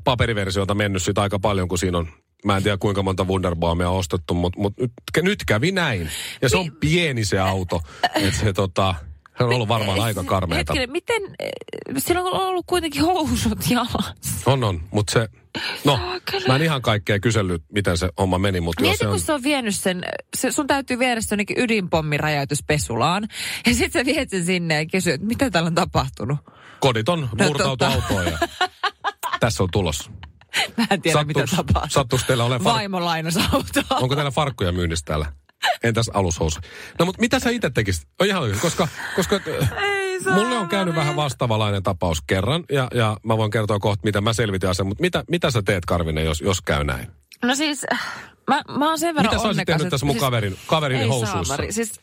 paperiversiota 0.04 0.74
mennyt 0.74 1.02
siitä 1.02 1.22
aika 1.22 1.38
paljon, 1.38 1.68
kun 1.68 1.78
siinä 1.78 1.98
on 1.98 2.08
Mä 2.44 2.56
en 2.56 2.62
tiedä 2.62 2.76
kuinka 2.76 3.02
monta 3.02 3.24
Wunderbaumia 3.24 3.90
on 3.90 3.96
ostettu, 3.96 4.34
mutta 4.34 4.60
mut 4.60 4.74
nyt, 4.78 4.92
nyt 5.22 5.38
kävi 5.46 5.72
näin. 5.72 6.10
Ja 6.42 6.48
se 6.48 6.56
on 6.56 6.72
pieni 6.80 7.24
se 7.24 7.38
auto. 7.38 7.80
Että 8.14 8.40
se 8.40 8.52
tota, 8.52 8.94
se 9.38 9.44
on 9.44 9.54
ollut 9.54 9.68
varmaan 9.68 10.00
aika 10.00 10.24
karmeeta. 10.24 10.72
Hetkinen, 10.72 10.90
miten, 10.92 11.22
eh, 11.38 11.50
sillä 11.98 12.22
on 12.22 12.32
ollut 12.32 12.64
kuitenkin 12.68 13.02
housut 13.02 13.70
jalassa. 13.70 14.12
On, 14.46 14.64
on, 14.64 14.80
mutta 14.90 15.12
se... 15.12 15.28
No, 15.84 15.98
mä 16.48 16.56
en 16.56 16.62
ihan 16.62 16.82
kaikkea 16.82 17.20
kysellyt, 17.20 17.62
miten 17.72 17.98
se 17.98 18.08
homma 18.18 18.38
meni, 18.38 18.60
mutta 18.60 18.82
jos 18.82 18.88
Mieti, 18.88 18.98
se 18.98 19.06
on... 19.06 19.10
kun 19.10 19.20
se 19.20 19.32
on 19.32 19.42
vienyt 19.42 19.74
sen, 19.74 20.02
se, 20.36 20.52
sun 20.52 20.66
täytyy 20.66 20.98
viedä 20.98 21.20
se 21.20 21.26
jonnekin 21.34 21.58
ydinpommiräjäytys 21.60 22.62
Pesulaan. 22.66 23.28
Ja 23.66 23.74
sitten 23.74 24.00
sä 24.00 24.06
viet 24.06 24.30
sen 24.30 24.44
sinne 24.44 24.74
ja 24.74 24.86
kysyt, 24.86 25.14
että 25.14 25.26
mitä 25.26 25.50
täällä 25.50 25.66
on 25.68 25.74
tapahtunut. 25.74 26.38
Koditon 26.80 27.20
murtautu 27.20 27.76
tota. 27.76 27.88
autoon 27.88 28.26
ja 28.26 28.38
tässä 29.40 29.62
on 29.62 29.68
tulos. 29.72 30.10
Mä 30.76 30.86
en 30.90 31.02
tiedä, 31.02 31.24
mitä 31.24 31.40
Sattuis- 31.40 31.56
tapahtuu. 31.56 31.90
sattuis 31.90 32.24
teillä 32.24 32.44
olemaan 32.44 32.74
far- 32.74 32.78
Vaimo 32.78 33.04
lainasi 33.04 33.40
autoa. 33.52 33.98
Onko 34.00 34.14
teillä 34.14 34.30
farkkuja 34.30 34.72
myynnissä 34.72 35.04
täällä? 35.04 35.32
Entäs 35.82 36.10
alushousu? 36.14 36.60
No 36.98 37.06
mutta 37.06 37.20
mitä 37.20 37.38
sä 37.38 37.50
itse 37.50 37.70
tekisit? 37.70 38.08
On 38.20 38.26
ihan 38.26 38.44
hyvin, 38.44 38.60
koska, 38.60 38.88
koska 39.16 39.36
äh, 39.62 39.72
Ei 39.82 40.20
saa 40.22 40.34
mulle 40.34 40.56
on 40.58 40.68
käynyt 40.68 40.94
vähän 40.94 41.16
vastaavalainen 41.16 41.82
tapaus 41.82 42.22
kerran, 42.26 42.64
ja, 42.72 42.88
ja 42.94 43.16
mä 43.22 43.36
voin 43.36 43.50
kertoa 43.50 43.78
kohta, 43.78 44.00
mitä 44.04 44.20
mä 44.20 44.32
selvitin 44.32 44.68
asian, 44.70 44.86
mutta 44.88 45.00
mitä, 45.02 45.24
mitä 45.30 45.50
sä 45.50 45.62
teet, 45.62 45.84
Karvinen, 45.84 46.24
jos, 46.24 46.40
jos 46.40 46.62
käy 46.62 46.84
näin? 46.84 47.06
No 47.44 47.54
siis, 47.54 47.86
mä, 48.48 48.62
mä 48.78 48.88
oon 48.88 48.98
sen 48.98 49.14
verran 49.14 49.32
Mitä 49.32 49.42
sä 49.42 49.48
olisit 49.48 49.66
tehnyt 49.66 49.88
tässä 49.88 50.06
mun 50.06 50.14
siis- 50.14 50.20
kaverin, 50.20 50.56
kaverini 50.66 51.02
Ei 51.02 51.08
housuissa? 51.08 51.44
saamari. 51.44 51.72
Siis, 51.72 52.00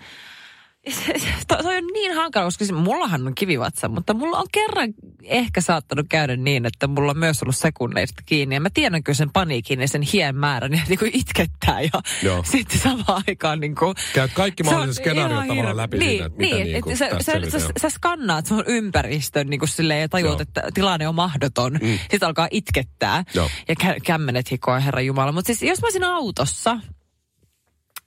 to, 1.48 1.56
toi 1.64 1.78
on 1.78 1.88
niin 1.94 2.16
hankala, 2.16 2.46
koska 2.46 2.66
siis 2.66 2.80
mullahan 2.80 3.28
on 3.28 3.36
kivivatsa, 3.36 3.90
mutta 3.90 4.14
mulla 4.14 4.38
on 4.38 4.48
kerran 4.52 4.94
ehkä 5.24 5.62
saattanut 5.62 6.06
käydä 6.10 6.36
niin, 6.36 6.66
että 6.66 6.88
mulla 6.88 7.12
on 7.12 7.18
myös 7.18 7.44
ollut 7.44 7.56
sekunneista 7.56 8.22
kiinni. 8.26 8.56
Ja 8.56 8.62
mä 8.62 8.70
tiedän 8.74 9.04
kyllä 9.04 9.18
sen 9.18 9.32
paniikin 9.32 9.82
ja 9.82 9.88
sen 9.88 10.02
hien 10.02 10.36
määrän 10.36 10.72
ja 10.72 10.82
niin 10.90 11.00
kuin 11.00 11.12
itkettää 11.14 11.82
ja 11.82 12.02
Joo. 12.24 12.44
sitten 12.52 12.80
samaan 12.80 13.24
aikaan 13.28 13.60
niin 13.60 13.76
kuin, 13.76 13.96
Käyt 14.14 14.32
kaikki 14.34 14.64
Se 14.64 14.70
mahdolliset 14.70 15.04
skenaariot 15.04 15.48
tavallaan 15.48 15.78
läpi 15.78 15.98
niin, 15.98 16.10
siinä, 16.10 16.26
että 16.26 16.40
mitä 16.40 16.56
niin, 16.56 16.84
niin, 16.86 16.98
sä, 16.98 17.10
sä, 17.22 17.60
sä, 17.60 17.70
sä 17.82 17.90
skannaat 17.90 18.46
sun 18.46 18.64
ympäristön 18.68 19.48
niin 19.48 19.60
kuin 19.60 19.70
silleen, 19.70 20.02
ja 20.02 20.10
tajuat, 20.10 20.40
Joo. 20.40 20.42
että 20.42 20.64
tilanne 20.74 21.08
on 21.08 21.16
mahdoton. 21.16 21.74
Mm. 21.74 22.00
Sitten 22.12 22.28
alkaa 22.28 22.48
itkettää 22.52 23.24
Joo. 23.34 23.50
ja 23.68 23.76
kä- 23.84 24.00
kämmenet 24.06 24.52
hikoa, 24.52 24.80
herra 24.80 25.02
Jumala. 25.02 25.32
Mutta 25.32 25.48
siis 25.48 25.64
jos 25.64 25.82
mä 25.82 25.86
olisin 25.86 26.04
autossa, 26.04 26.78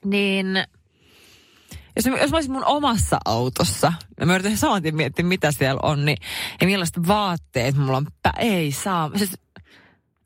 niin 0.04 0.47
jos, 1.97 2.07
mä- 2.07 2.17
jos 2.19 2.31
mä 2.31 2.37
olisin 2.37 2.53
mun 2.53 2.65
omassa 2.65 3.19
autossa, 3.25 3.93
ja 4.21 4.26
mä 4.26 4.35
yritän 4.35 4.57
saman 4.57 4.83
tien 4.83 4.97
miettiä, 4.97 5.25
mitä 5.25 5.53
siellä 5.53 5.81
on, 5.83 6.05
niin 6.05 6.19
ja 6.61 6.67
millaiset 6.67 7.09
vaatteet 7.09 7.76
mulla 7.76 7.97
on, 7.97 8.07
pä- 8.29 8.38
ei 8.38 8.73
saa. 8.73 9.11
Siis, 9.17 9.31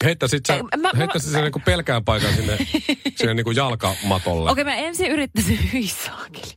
Heittäisit 0.05 0.47
sä, 0.47 0.55
mä- 0.81 0.91
heittäisit 0.99 1.33
sä 1.33 1.41
niinku 1.41 1.63
pelkään 1.65 2.05
paikan 2.05 2.35
sinne, 2.35 2.57
sinne 3.17 3.35
niinku 3.35 3.51
jalkamatolle. 3.51 4.51
okei, 4.51 4.63
okay, 4.63 4.65
mä 4.75 4.75
ensin 4.75 5.11
yrittäisin, 5.11 5.59
hyi 5.73 5.89
saakeli. 5.89 6.55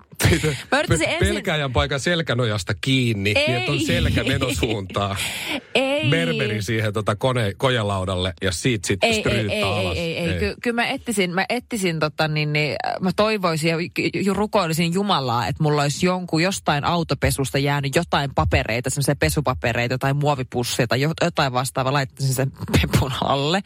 Mä 0.72 0.80
yrittäisin 0.80 1.10
ensin- 1.10 1.20
Pelkääjän 1.28 1.74
paikan 1.74 2.00
selkänojasta 2.00 2.74
kiinni, 2.82 3.34
niin 3.34 3.56
että 3.58 3.72
on 3.72 3.78
Ei. 3.78 3.86
selkä 3.86 4.24
menosuuntaan. 4.24 5.18
Ei. 5.76 6.10
Berberi 6.10 6.62
siihen 6.62 6.94
tota 6.94 7.16
kone, 7.16 7.54
kojelaudalle 7.58 8.34
ja 8.42 8.52
siitä 8.52 8.88
sitten 8.88 9.10
Ei, 9.10 9.24
ei, 9.26 9.52
ei, 9.52 9.64
alas. 9.64 9.98
ei, 9.98 10.18
ei, 10.18 10.30
ei. 10.30 10.40
Ky- 10.40 10.56
kyllä 10.62 10.76
mä 10.76 10.88
etsisin, 10.88 11.32
mä 11.36 11.46
etsisin 11.50 12.00
tota 12.00 12.28
niin, 12.28 12.54
niin 12.54 12.76
äh, 12.88 12.94
mä 13.02 13.12
toivoisin 13.16 13.70
ja 13.70 13.78
j- 14.14 14.30
rukoilisin 14.34 14.94
Jumalaa, 14.94 15.48
että 15.48 15.64
mulla 15.64 15.82
olisi 15.82 16.06
jonkun 16.06 16.44
jostain 16.44 16.84
autopesusta 16.86 17.58
jäänyt 17.58 17.96
jotain 17.96 18.34
papereita, 18.36 18.90
semmoisia 18.90 19.16
pesupapereita, 19.16 19.94
jotain 19.94 20.16
muovipusseja 20.18 20.88
tai 20.88 21.02
jo- 21.02 21.12
jotain 21.22 21.54
vastaavaa, 21.54 21.94
laittaisin 21.94 22.36
sen 22.36 22.52
pepun 22.82 23.12
alle. 23.22 23.62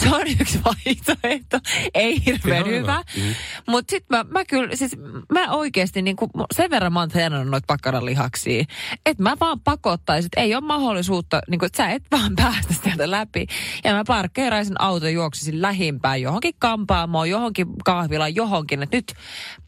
Se 0.00 0.08
on 0.08 0.26
yksi 0.40 0.60
vaihtoehto. 0.64 1.58
Ei 1.94 2.24
hirveän 2.26 2.66
hyvä. 2.66 3.02
Mm. 3.16 3.34
Mutta 3.68 3.90
sitten 3.90 4.18
mä, 4.18 4.24
mä 4.30 4.44
kyllä, 4.44 4.76
siis 4.76 4.96
mä 5.32 5.50
oikeasti 5.52 5.99
niin 6.04 6.16
kuin, 6.16 6.30
sen 6.54 6.70
verran 6.70 6.92
mä 6.92 7.00
oon 7.00 7.08
treenannut 7.08 7.48
noita 7.50 7.66
pakkaranlihaksia, 7.66 8.64
että 9.06 9.22
mä 9.22 9.36
vaan 9.40 9.60
pakottaisin, 9.60 10.26
että 10.26 10.40
ei 10.40 10.54
ole 10.54 10.64
mahdollisuutta, 10.64 11.40
niin 11.50 11.58
kuin, 11.58 11.66
että 11.66 11.76
sä 11.76 11.90
et 11.90 12.02
vaan 12.10 12.36
päästä 12.42 12.74
sieltä 12.82 13.10
läpi. 13.10 13.46
Ja 13.84 13.92
mä 13.92 14.02
parkkeeraisin 14.06 14.80
auton 14.80 15.12
juoksisin 15.12 15.62
lähimpään 15.62 16.22
johonkin 16.22 16.54
kampaamoon, 16.58 17.30
johonkin 17.30 17.66
kahvilaan, 17.84 18.34
johonkin, 18.34 18.82
että 18.82 18.96
nyt 18.96 19.14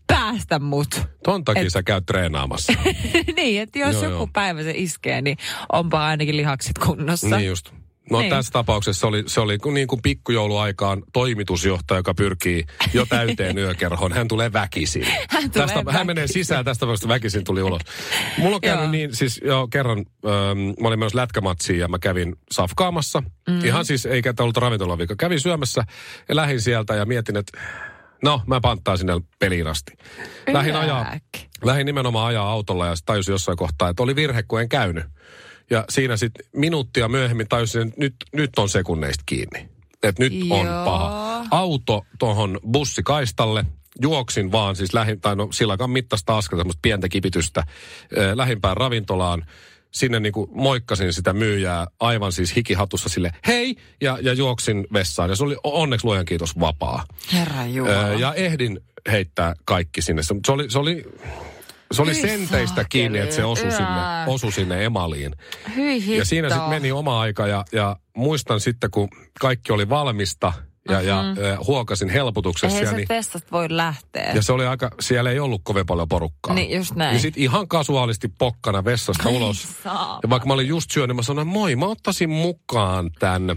päästä 0.06 0.58
mut. 0.58 1.00
Ton 1.24 1.44
takia 1.44 1.62
Et- 1.62 1.72
sä 1.72 1.82
käyt 1.82 2.06
treenaamassa. 2.06 2.72
niin, 3.36 3.62
että 3.62 3.78
jos 3.78 3.94
Joo, 3.94 4.02
joku 4.04 4.14
joo. 4.16 4.28
päivä 4.32 4.62
se 4.62 4.72
iskee, 4.76 5.22
niin 5.22 5.36
onpa 5.72 6.06
ainakin 6.06 6.36
lihakset 6.36 6.78
kunnossa. 6.78 7.36
niin 7.36 7.48
just. 7.48 7.72
No 8.10 8.18
Niin. 8.18 8.30
tässä 8.30 8.52
tapauksessa 8.52 9.00
se 9.00 9.06
oli, 9.06 9.24
se 9.26 9.40
oli 9.40 9.58
niin 9.72 9.88
kuin 9.88 10.02
pikkujouluaikaan 10.02 11.02
toimitusjohtaja, 11.12 11.98
joka 11.98 12.14
pyrkii 12.14 12.64
jo 12.94 13.06
täyteen 13.06 13.58
yökerhoon. 13.58 14.12
Hän 14.12 14.28
tulee 14.28 14.52
väkisin. 14.52 15.06
Hän 15.30 15.50
tulee 15.50 15.66
tästä, 15.66 15.74
hän 15.74 15.84
väkisin. 15.86 16.06
menee 16.06 16.26
sisään, 16.26 16.64
tästä 16.64 16.80
tapauksesta 16.80 17.08
väkisin 17.08 17.44
tuli 17.44 17.62
ulos. 17.62 17.80
Mulla 18.38 18.54
on 18.56 18.60
käynyt 18.60 18.90
niin, 18.90 19.16
siis 19.16 19.40
jo 19.44 19.68
kerran, 19.70 19.98
ähm, 19.98 20.58
mä 20.80 20.88
olin 20.88 20.98
myös 20.98 21.14
lätkämatsiin 21.14 21.78
ja 21.78 21.88
mä 21.88 21.98
kävin 21.98 22.36
safkaamassa. 22.52 23.22
Mm. 23.48 23.64
Ihan 23.64 23.84
siis, 23.84 24.06
eikä 24.06 24.34
ollut 24.40 24.56
ravintolavika. 24.56 25.16
Kävin 25.16 25.40
syömässä 25.40 25.84
ja 26.28 26.36
lähdin 26.36 26.60
sieltä 26.60 26.94
ja 26.94 27.04
mietin, 27.04 27.36
että 27.36 27.60
no, 28.22 28.42
mä 28.46 28.60
panttaan 28.60 28.98
sinne 28.98 29.20
peliin 29.38 29.66
asti. 29.66 29.92
Lähdin 30.52 30.76
ajaa, 30.76 31.06
Yäk. 31.12 31.22
lähdin 31.64 31.86
nimenomaan 31.86 32.26
ajaa 32.26 32.50
autolla 32.50 32.86
ja 32.86 32.94
tajusin 33.06 33.32
jossain 33.32 33.58
kohtaa, 33.58 33.88
että 33.88 34.02
oli 34.02 34.16
virhe, 34.16 34.42
kun 34.42 34.60
en 34.60 34.68
käynyt. 34.68 35.04
Ja 35.72 35.84
siinä 35.88 36.16
sitten 36.16 36.46
minuuttia 36.56 37.08
myöhemmin 37.08 37.48
tajusin, 37.48 37.88
että 37.88 38.00
nyt, 38.00 38.14
nyt 38.32 38.50
on 38.58 38.68
sekunneista 38.68 39.22
kiinni. 39.26 39.68
Että 40.02 40.22
nyt 40.22 40.32
on 40.50 40.66
Joo. 40.66 40.84
paha. 40.84 41.44
Auto 41.50 42.06
tuohon 42.18 42.60
bussikaistalle. 42.72 43.64
Juoksin 44.02 44.52
vaan 44.52 44.76
siis 44.76 44.94
lähin, 44.94 45.20
tai 45.20 45.36
no 45.36 45.48
silakan 45.52 45.90
mittaista 45.90 46.36
askelta, 46.36 46.60
semmoista 46.60 46.80
pientä 46.82 47.08
kipitystä 47.08 47.60
äh, 47.60 47.66
lähimpään 48.34 48.76
ravintolaan. 48.76 49.46
Sinne 49.90 50.20
niinku 50.20 50.50
moikkasin 50.54 51.12
sitä 51.12 51.32
myyjää 51.32 51.86
aivan 52.00 52.32
siis 52.32 52.56
hikihatussa 52.56 53.08
sille 53.08 53.32
hei 53.46 53.76
ja, 54.00 54.18
ja 54.22 54.32
juoksin 54.32 54.86
vessaan. 54.92 55.30
Ja 55.30 55.36
se 55.36 55.44
oli 55.44 55.56
onneksi 55.64 56.06
luojan 56.06 56.24
kiitos 56.24 56.60
vapaa. 56.60 57.04
Herra 57.32 57.66
Jumala. 57.66 58.06
Öö, 58.06 58.14
ja 58.14 58.34
ehdin 58.34 58.80
heittää 59.10 59.54
kaikki 59.64 60.02
sinne. 60.02 60.22
Se 60.22 60.52
oli, 60.52 60.70
se 60.70 60.78
oli, 60.78 61.04
se 61.92 62.02
oli 62.02 62.14
Hyi 62.14 62.22
senteistä 62.22 62.66
saakeli. 62.74 62.86
kiinni, 62.88 63.18
että 63.18 63.34
se 63.34 63.44
osui 63.44 63.70
sinne, 63.70 64.00
osui 64.26 64.52
sinne 64.52 64.84
emaliin. 64.84 65.32
Hyi 65.76 66.00
hitto. 66.00 66.18
Ja 66.18 66.24
siinä 66.24 66.48
sitten 66.48 66.68
meni 66.68 66.92
oma 66.92 67.20
aika 67.20 67.46
ja, 67.46 67.64
ja 67.72 67.96
muistan 68.16 68.60
sitten, 68.60 68.90
kun 68.90 69.08
kaikki 69.40 69.72
oli 69.72 69.88
valmista 69.88 70.52
ja, 70.88 71.00
ja 71.00 71.20
äh, 71.20 71.66
huokasin 71.66 72.08
helpotuksessa. 72.08 72.78
Eihän 72.78 73.00
ja, 73.00 73.06
se 73.06 73.14
niin, 73.36 73.42
voi 73.52 73.66
lähteä. 73.70 74.32
ja 74.34 74.42
se 74.42 74.52
oli 74.52 74.66
aika, 74.66 74.90
siellä 75.00 75.30
ei 75.30 75.38
ollut 75.38 75.60
kovin 75.64 75.86
paljon 75.86 76.08
porukkaa. 76.08 76.54
Niin, 76.54 76.76
just 76.76 76.94
näin. 76.94 77.14
Ja 77.14 77.20
sitten 77.20 77.42
ihan 77.42 77.68
kasuaalisti 77.68 78.28
pokkana 78.38 78.84
vessasta 78.84 79.28
Ai 79.28 79.36
ulos. 79.36 79.68
saamari. 79.82 80.20
Ja 80.22 80.30
vaikka 80.30 80.46
mä 80.46 80.54
olin 80.54 80.68
just 80.68 80.90
syönyt, 80.90 81.16
mä 81.16 81.22
sanoin, 81.22 81.48
moi, 81.48 81.76
mä 81.76 81.86
ottaisin 81.86 82.30
mukaan 82.30 83.10
tämän 83.18 83.56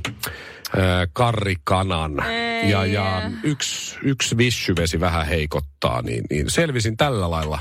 karrikanan. 1.14 2.24
Ei. 2.24 2.72
Ja, 2.72 2.86
ja 2.86 3.32
yksi, 3.44 3.98
yksi 4.02 4.38
vissyvesi 4.38 5.00
vähän 5.00 5.28
heikottaa, 5.28 6.02
niin, 6.02 6.24
niin 6.30 6.50
selvisin 6.50 6.98
tällä 6.98 7.32
lailla 7.32 7.60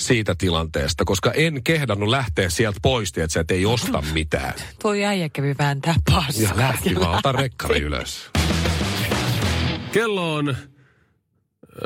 siitä 0.00 0.34
tilanteesta, 0.38 1.04
koska 1.04 1.32
en 1.32 1.62
kehdannut 1.64 2.08
lähteä 2.08 2.50
sieltä 2.50 2.78
pois, 2.82 3.08
että 3.08 3.28
sä 3.28 3.40
et 3.40 3.50
ei 3.50 3.66
osta 3.66 4.02
mitään. 4.12 4.54
Tuo 4.82 4.92
äijä 4.92 5.28
kävi 5.28 5.54
vääntää 5.58 5.94
paskaa. 6.10 6.42
Ja 6.42 6.56
lähti 6.56 6.94
vaan, 6.94 7.18
ota 7.18 7.32
rekkari 7.32 7.80
ylös. 7.88 8.30
Kello 9.92 10.34
on... 10.34 10.56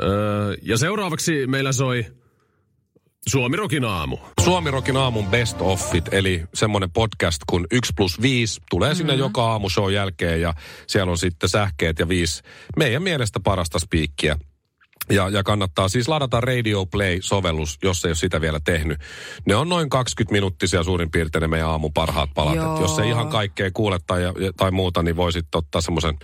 Öö, 0.01 0.55
ja 0.61 0.77
seuraavaksi 0.77 1.47
meillä 1.47 1.71
soi 1.71 2.05
Suomirokin 3.29 3.85
aamu. 3.85 4.17
Suomirokin 4.43 4.97
aamun 4.97 5.25
best 5.27 5.57
offit, 5.59 6.13
eli 6.13 6.43
semmoinen 6.53 6.91
podcast 6.91 7.41
kuin 7.49 7.67
1 7.71 7.93
plus 7.95 8.21
5 8.21 8.61
tulee 8.69 8.95
sinne 8.95 9.13
Mm-hmm. 9.13 9.25
joka 9.25 9.51
aamu 9.51 9.69
show 9.69 9.93
jälkeen 9.93 10.41
ja 10.41 10.53
siellä 10.87 11.11
on 11.11 11.17
sitten 11.17 11.49
sähkeet 11.49 11.99
ja 11.99 12.07
viisi 12.07 12.41
meidän 12.77 13.03
mielestä 13.03 13.39
parasta 13.39 13.79
spiikkiä. 13.79 14.37
Ja, 15.09 15.29
ja 15.29 15.43
kannattaa 15.43 15.89
siis 15.89 16.07
ladata 16.07 16.41
Radio 16.41 16.85
Play-sovellus, 16.85 17.77
jos 17.83 18.05
ei 18.05 18.09
ole 18.09 18.15
sitä 18.15 18.41
vielä 18.41 18.59
tehnyt. 18.59 18.99
Ne 19.45 19.55
on 19.55 19.69
noin 19.69 19.89
20 19.89 20.31
minuuttisia 20.31 20.83
suurin 20.83 21.11
piirtein 21.11 21.41
ne 21.41 21.47
meidän 21.47 21.69
aamun 21.69 21.93
parhaat 21.93 22.29
palat. 22.35 22.79
Jos 22.81 22.99
ei 22.99 23.09
ihan 23.09 23.27
kaikkea 23.27 23.71
kuule 23.73 23.99
tai, 24.07 24.21
tai 24.57 24.71
muuta, 24.71 25.03
niin 25.03 25.15
voisit 25.15 25.55
ottaa 25.55 25.81
semmoisen 25.81 26.17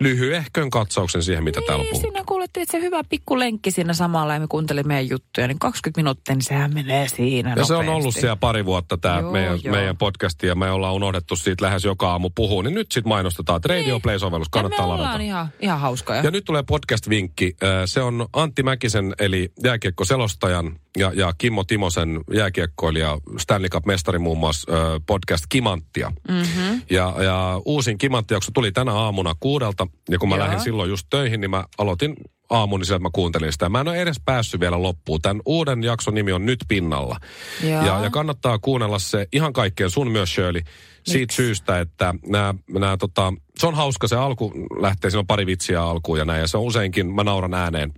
lyhyehkön 0.00 0.70
katsauksen 0.70 1.22
siihen, 1.22 1.44
mitä 1.44 1.60
täällä 1.66 1.82
on 1.82 1.86
Niin, 1.92 2.00
siinä 2.00 2.22
kuulettiin, 2.26 2.62
että 2.62 2.72
se 2.78 2.80
hyvä 2.84 3.04
pikku 3.08 3.38
lenkki 3.38 3.70
siinä 3.70 3.92
samalla 3.94 4.34
ja 4.34 4.40
me 4.40 4.46
kuuntelimme 4.48 4.88
meidän 4.94 5.08
juttuja, 5.10 5.48
niin 5.48 5.58
20 5.58 5.98
minuuttia, 6.00 6.34
niin 6.34 6.42
sehän 6.42 6.74
menee 6.74 7.08
siinä 7.08 7.54
Ja 7.56 7.64
se 7.64 7.74
on 7.74 7.78
nopeasti. 7.86 8.00
ollut 8.02 8.14
siellä 8.14 8.36
pari 8.36 8.64
vuotta 8.64 8.98
tämä 8.98 9.20
Joo, 9.20 9.32
meidän, 9.32 9.58
joo. 9.64 9.74
meidän 9.74 9.96
podcasti 9.96 10.46
ja 10.46 10.54
me 10.54 10.70
ollaan 10.70 10.94
unohdettu 10.94 11.36
siitä 11.36 11.64
lähes 11.64 11.84
joka 11.84 12.10
aamu 12.10 12.30
puhua, 12.34 12.62
niin 12.62 12.74
nyt 12.74 12.92
sitten 12.92 13.08
mainostetaan, 13.08 13.56
että 13.56 13.68
Radio 13.68 14.00
Play-sovellus 14.00 14.46
Ja 14.46 14.50
kannattaa 14.50 14.86
me 14.86 14.88
ladata. 14.88 15.04
ollaan 15.04 15.20
ihan, 15.20 15.48
ihan 15.60 15.80
hauskoja. 15.80 16.22
Ja 16.22 16.30
nyt 16.30 16.44
tulee 16.44 16.62
podcast-vinkki. 16.62 17.56
Se 17.86 18.02
on 18.02 18.26
Antti 18.32 18.62
Mäkisen 18.62 19.14
eli 19.18 19.52
jääkiekko-selostajan 19.64 20.76
ja, 20.98 21.12
ja 21.14 21.32
Kimmo 21.38 21.64
Timosen 21.64 22.20
jääkiekkoilija, 22.34 23.18
Stanley 23.38 23.68
Cup-mestari 23.68 24.18
muun 24.18 24.38
muassa 24.38 24.72
podcast 25.06 25.44
Kimanttia. 25.48 26.12
Mm-hmm. 26.28 26.82
Ja, 26.90 27.14
ja 27.22 27.60
uusin 27.64 27.98
Kimanttijakso 27.98 28.50
tuli 28.54 28.72
tänä 28.72 28.92
aamuna 28.92 29.34
kuudelta, 29.40 29.86
ja 30.10 30.18
kun 30.18 30.28
mä 30.28 30.36
Joo. 30.36 30.44
lähdin 30.44 30.60
silloin 30.60 30.90
just 30.90 31.06
töihin, 31.10 31.40
niin 31.40 31.50
mä 31.50 31.64
aloitin 31.78 32.16
aamun, 32.50 32.80
niin 32.80 32.86
sieltä 32.86 33.02
mä 33.02 33.10
kuuntelin 33.12 33.52
sitä. 33.52 33.68
Mä 33.68 33.80
en 33.80 33.88
ole 33.88 34.02
edes 34.02 34.20
päässyt 34.24 34.60
vielä 34.60 34.82
loppuun. 34.82 35.22
Tämän 35.22 35.42
uuden 35.46 35.82
jakson 35.82 36.14
nimi 36.14 36.32
on 36.32 36.46
Nyt 36.46 36.64
pinnalla. 36.68 37.16
Joo. 37.62 37.86
Ja, 37.86 38.00
ja 38.04 38.10
kannattaa 38.10 38.58
kuunnella 38.58 38.98
se 38.98 39.26
ihan 39.32 39.52
kaikkeen, 39.52 39.90
sun 39.90 40.10
myös 40.10 40.34
Shirley, 40.34 40.62
siitä 41.04 41.20
Miksi? 41.20 41.36
syystä, 41.36 41.80
että 41.80 42.14
nämä, 42.26 42.54
nämä, 42.70 42.96
tota, 42.96 43.32
se 43.58 43.66
on 43.66 43.74
hauska, 43.74 44.08
se 44.08 44.16
alku 44.16 44.52
lähtee, 44.80 45.10
siinä 45.10 45.20
on 45.20 45.26
pari 45.26 45.46
vitsiä 45.46 45.82
alkuun 45.82 46.18
ja 46.18 46.24
näin, 46.24 46.40
ja 46.40 46.48
se 46.48 46.56
on 46.56 46.64
useinkin, 46.64 47.14
mä 47.14 47.24
nauran 47.24 47.54
ääneen 47.54 47.92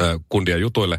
ö, 0.00 0.18
kundien 0.28 0.60
jutuille. 0.60 0.98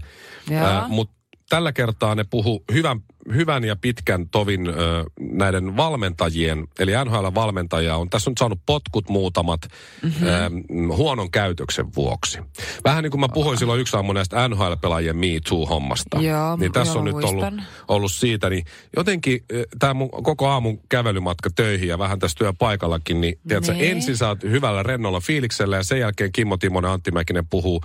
Joo. 0.50 0.88
Mutta 0.88 1.17
tällä 1.50 1.72
kertaa 1.72 2.16
ne 2.16 2.24
puhu 2.24 2.64
hyvän, 2.72 3.00
hyvän 3.34 3.64
ja 3.64 3.76
pitkän 3.76 4.30
tovin 4.30 4.68
ö, 4.68 4.74
näiden 5.20 5.78
valmentajien, 5.78 6.68
eli 6.80 6.92
NHL-valmentajia 7.06 7.96
on 7.96 8.10
tässä 8.10 8.30
on 8.30 8.38
saanut 8.40 8.60
potkut 8.66 9.10
muutamat 9.10 9.62
mm-hmm. 10.04 10.28
ö, 10.28 10.96
huonon 10.96 11.32
käytöksen 11.32 11.96
vuoksi. 11.96 12.40
Vähän 12.84 13.04
niin 13.04 13.12
kuin 13.12 13.22
mä 13.22 13.28
puhuin 13.34 13.58
silloin 13.58 13.82
yksi 13.82 13.96
aamu 13.96 14.14
näistä 14.14 14.48
NHL-pelaajien 14.48 15.18
Me 15.18 15.28
Too-hommasta. 15.50 16.22
Joo, 16.22 16.56
niin 16.56 16.72
tässä 16.72 17.00
on 17.00 17.06
nyt 17.06 17.16
ollut, 17.16 17.46
ollut 17.88 18.12
siitä, 18.12 18.50
niin 18.50 18.66
jotenkin 18.96 19.40
tämä 19.80 19.94
mun 19.94 20.10
koko 20.12 20.48
aamun 20.48 20.80
kävelymatka 20.90 21.50
töihin 21.56 21.88
ja 21.90 22.00
vähän 22.00 22.20
tässä 22.20 22.38
työpaikallakin, 22.38 23.22
niin 23.22 23.40
tiedätkö, 23.48 23.74
Niin. 23.74 23.92
ensin 23.92 24.16
oot 24.28 24.44
hyvällä 24.44 24.84
rennolla 24.84 25.20
fiiliksellä 25.20 25.76
ja 25.76 25.84
sen 25.84 26.00
jälkeen 26.00 26.32
Kimmo 26.32 26.58
Timonen 26.58 26.92
Antti 26.92 27.12
Mäkinen 27.12 27.48
puhuu 27.48 27.82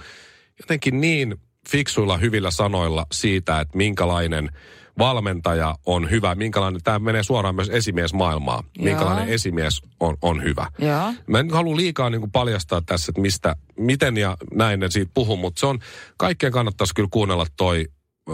jotenkin 0.61 1.01
niin 1.01 1.37
fiksuilla 1.69 2.17
hyvillä 2.17 2.51
sanoilla 2.51 3.07
siitä, 3.13 3.61
että 3.61 3.77
minkälainen 3.77 4.51
valmentaja 4.99 5.75
on 5.87 6.11
hyvä, 6.11 6.35
minkälainen, 6.35 6.83
tämä 6.83 6.99
menee 6.99 7.23
suoraan 7.23 7.55
myös 7.55 7.69
esimiesmaailmaan, 7.69 8.65
minkälainen 8.79 9.29
esimies 9.29 9.83
on, 10.01 10.17
on 10.23 10.43
hyvä. 10.43 10.67
Joo. 10.79 11.15
Mä 11.27 11.39
en 11.39 11.51
halua 11.51 11.77
liikaa 11.77 12.11
niin 12.11 12.21
kuin 12.21 12.33
paljastaa 12.33 12.83
tässä, 12.87 13.11
että 13.11 13.21
mistä, 13.21 13.57
miten 13.79 14.17
ja 14.17 14.37
näin 14.55 14.81
ne 14.81 14.91
siitä 14.91 15.11
puhuu, 15.15 15.37
mutta 15.37 15.61
se 15.61 15.67
on, 15.67 15.79
kaikkeen 16.17 16.53
kannattaisi 16.53 16.95
kyllä 16.95 17.09
kuunnella 17.13 17.47
toi, 17.57 17.87
ö, 18.31 18.33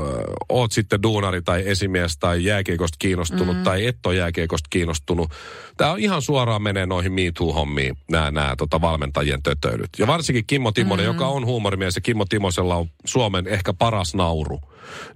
oot 0.49 0.73
sitten 0.73 1.03
duunari 1.03 1.43
tai 1.43 1.63
esimies 1.67 2.19
tai 2.19 2.45
jääkiekosta 2.45 2.97
kiinnostunut 2.99 3.57
mm. 3.57 3.63
tai 3.63 3.87
et 3.87 4.07
ole 4.07 4.15
jääkiekosta 4.15 4.67
kiinnostunut. 4.71 5.31
Tämä 5.77 5.93
on 5.93 5.99
ihan 5.99 6.23
suoraan 6.23 6.63
menee 6.63 6.87
noihin 6.87 7.13
Me 7.13 7.23
Too-hommiin, 7.39 7.97
nämä, 8.11 8.31
nämä 8.31 8.55
tota, 8.59 8.81
valmentajien 8.81 9.43
tötöilyt. 9.43 9.91
Ja 9.99 10.07
varsinkin 10.07 10.47
Kimmo 10.47 10.73
Timonen, 10.73 11.07
mm. 11.07 11.13
joka 11.13 11.27
on 11.27 11.47
huumorimies 11.47 11.95
ja 11.95 12.01
Kimmo 12.01 12.25
Timosella 12.25 12.77
on 12.77 12.87
Suomen 13.05 13.47
ehkä 13.47 13.73
paras 13.73 14.15
nauru. 14.15 14.61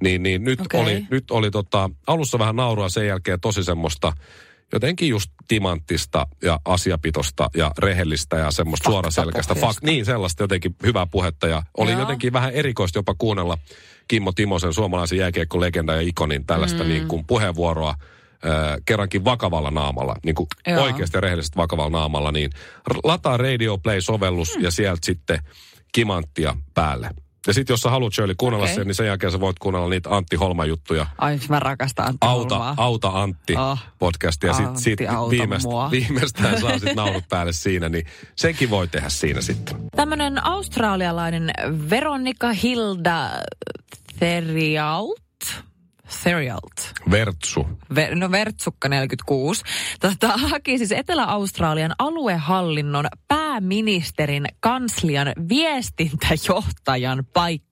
Niin, 0.03 0.23
niin 0.23 0.45
nyt 0.45 0.61
Okei. 0.61 0.81
oli, 0.81 1.07
nyt 1.11 1.31
oli 1.31 1.51
tota, 1.51 1.91
alussa 2.07 2.39
vähän 2.39 2.57
naurua 2.57 2.89
sen 2.89 3.07
jälkeen 3.07 3.41
tosi 3.41 3.65
semmoista 3.65 4.13
jotenkin 4.73 5.09
just 5.09 5.31
timanttista 5.49 6.27
ja 6.43 6.61
asiapitosta 6.65 7.51
ja 7.57 7.71
rehellistä 7.79 8.37
ja 8.37 8.51
semmoista 8.51 8.91
suoraselkäistä. 8.91 9.55
Fak, 9.55 9.77
niin, 9.83 10.05
sellaista 10.05 10.43
jotenkin 10.43 10.77
hyvää 10.83 11.07
puhetta 11.07 11.47
ja 11.47 11.63
oli 11.77 11.91
Joo. 11.91 12.01
jotenkin 12.01 12.33
vähän 12.33 12.53
erikoista 12.53 12.99
jopa 12.99 13.15
kuunnella 13.19 13.59
Kimmo 14.13 14.33
Timosen 14.33 14.73
suomalaisen 14.73 15.19
jääkiekkolegenda 15.19 15.95
ja 15.95 16.01
ikonin 16.01 16.47
tällaista 16.47 16.83
mm. 16.83 16.89
niin 16.89 17.09
kuin 17.09 17.25
puheenvuoroa 17.27 17.91
äh, 17.91 18.77
kerrankin 18.85 19.25
vakavalla 19.25 19.71
naamalla, 19.71 20.17
niin 20.25 20.35
kuin 20.35 20.47
Joo. 20.67 20.83
oikeasti 20.83 21.17
ja 21.17 21.21
rehellisesti 21.21 21.57
vakavalla 21.57 21.91
naamalla, 21.99 22.33
niin 22.33 22.51
lataa 23.05 23.37
Radio 23.37 23.79
Play-sovellus 23.79 24.57
Mm. 24.57 24.63
ja 24.65 24.71
sieltä 24.71 25.07
sitten 25.07 25.39
kimanttia 25.93 26.57
päälle. 26.75 27.11
Ja 27.47 27.53
sitten 27.55 27.73
jos 27.75 27.81
sä 27.81 27.91
haluat 27.91 28.15
Shirley 28.15 28.35
kuunnella 28.39 28.65
Okei. 28.65 28.75
sen, 28.75 28.87
niin 28.87 28.95
sen 28.95 29.07
jälkeen 29.07 29.33
sä 29.33 29.41
voit 29.41 29.59
kuunnella 29.59 29.89
niitä 29.89 30.17
Antti 30.17 30.37
Holman 30.37 30.69
juttuja. 30.69 31.07
Ai, 31.19 31.39
mä 31.49 31.61
rakastan 31.61 32.07
Antti 32.07 32.27
Auta, 32.27 32.55
Holmaa. 32.55 32.75
auta 32.77 33.09
Antti 33.09 33.55
Ah. 33.57 33.85
podcastia. 33.99 34.49
Ja 34.51 34.55
sit, 34.55 34.77
sit 34.77 34.99
viimeist, 35.31 35.69
viimeistään 35.91 36.61
saa 36.61 36.79
sit 36.79 36.95
naurut 36.95 37.25
päälle 37.29 37.53
siinä, 37.53 37.89
niin 37.89 38.07
senkin 38.37 38.71
voi 38.71 38.89
tehdä 38.89 39.09
siinä 39.09 39.41
sitten. 39.41 39.77
Tämmöinen 39.97 40.45
australialainen 40.45 41.51
Veronica 41.91 42.53
Hilda 42.53 43.31
Theriault. 44.23 45.65
Theriault. 46.23 46.93
Vertsu. 47.11 47.67
Ver, 47.95 48.15
no 48.15 48.31
Vertsukka 48.31 48.89
46. 48.89 49.65
Tota, 50.01 50.29
haki 50.29 50.79
siis 50.79 50.93
Etelä-Australian 50.93 51.95
aluehallinnon 51.99 53.05
pääministerin 53.29 54.45
kanslian 54.61 55.33
viestintäjohtajan 55.49 57.25
paikkaa 57.33 57.72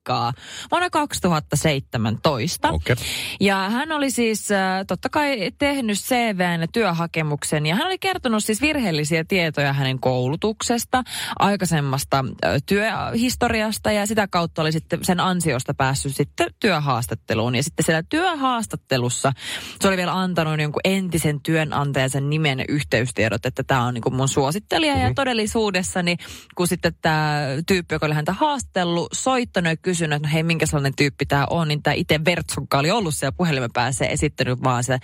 vuonna 0.71 0.90
2017. 0.90 2.70
Okei. 2.70 2.96
Ja 3.40 3.57
hän 3.57 3.92
oli 3.92 4.11
siis 4.11 4.53
äh, 4.53 4.87
totta 4.87 5.09
kai 5.09 5.51
tehnyt 5.59 5.98
CVn 5.98 6.61
ja 6.61 6.68
työhakemuksen 6.72 7.66
ja 7.66 7.75
hän 7.75 7.87
oli 7.87 7.98
kertonut 7.98 8.44
siis 8.44 8.61
virheellisiä 8.61 9.25
tietoja 9.25 9.72
hänen 9.72 10.01
koulutuksesta, 10.01 11.03
aikaisemmasta 11.38 12.25
äh, 12.44 12.53
työhistoriasta 12.66 13.92
ja 13.92 14.07
sitä 14.07 14.29
kautta 14.29 14.62
oli 14.62 14.72
sitten 14.72 15.05
sen 15.05 15.20
ansiosta 15.20 15.75
päässyt 15.75 16.16
sitten 16.16 16.51
työhaastatteluun. 16.61 17.55
Ja 17.55 17.62
sitten 17.62 17.85
siellä 17.85 18.03
työhaastattelussa 18.09 19.33
se 19.81 19.88
oli 19.88 19.96
vielä 19.96 20.20
antanut 20.20 20.61
jonkun 20.61 20.81
entisen 20.85 21.40
työnantajansa 21.40 22.20
nimen 22.20 22.64
yhteystiedot, 22.68 23.46
että 23.46 23.62
tämä 23.62 23.87
on 23.87 23.94
niin 23.94 24.03
kuin 24.03 24.14
mun 24.14 24.29
suosittelija 24.29 24.92
mm-hmm. 24.92 25.09
ja 25.09 25.14
todellisuudessa 25.14 26.03
niin 26.03 26.18
kun 26.55 26.68
sitten 26.68 26.92
tämä 27.03 27.40
tyyppi, 27.66 27.94
joka 27.94 28.07
oli 28.07 28.14
häntä 28.14 28.33
haastellut, 28.33 29.09
soittanut 29.12 29.70
ja 29.70 29.77
kysynyt, 29.90 30.16
että 30.16 30.29
no 30.29 30.33
hei, 30.33 30.42
minkä 30.42 30.66
sellainen 30.66 30.96
tyyppi 30.96 31.26
tämä 31.26 31.46
on, 31.50 31.68
niin 31.68 31.83
tämä 31.83 31.94
itse 31.94 32.24
Vertsukka 32.24 32.79
oli 32.79 32.90
ollut 32.90 33.14
siellä 33.14 33.33
puhelimen 33.33 33.72
päässä 33.72 34.05
esittänyt 34.05 34.62
vaan 34.64 34.85
se 34.85 34.98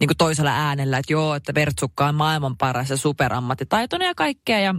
niin 0.00 0.08
kuin 0.08 0.16
toisella 0.16 0.50
äänellä, 0.50 0.98
että 0.98 1.12
joo, 1.12 1.34
että 1.34 1.54
Vertsukka 1.54 2.06
on 2.06 2.14
maailman 2.14 2.56
paras 2.56 2.90
ja 2.90 2.96
superammattitaitoinen 2.96 4.06
ja 4.06 4.14
kaikkea 4.14 4.60
ja 4.60 4.74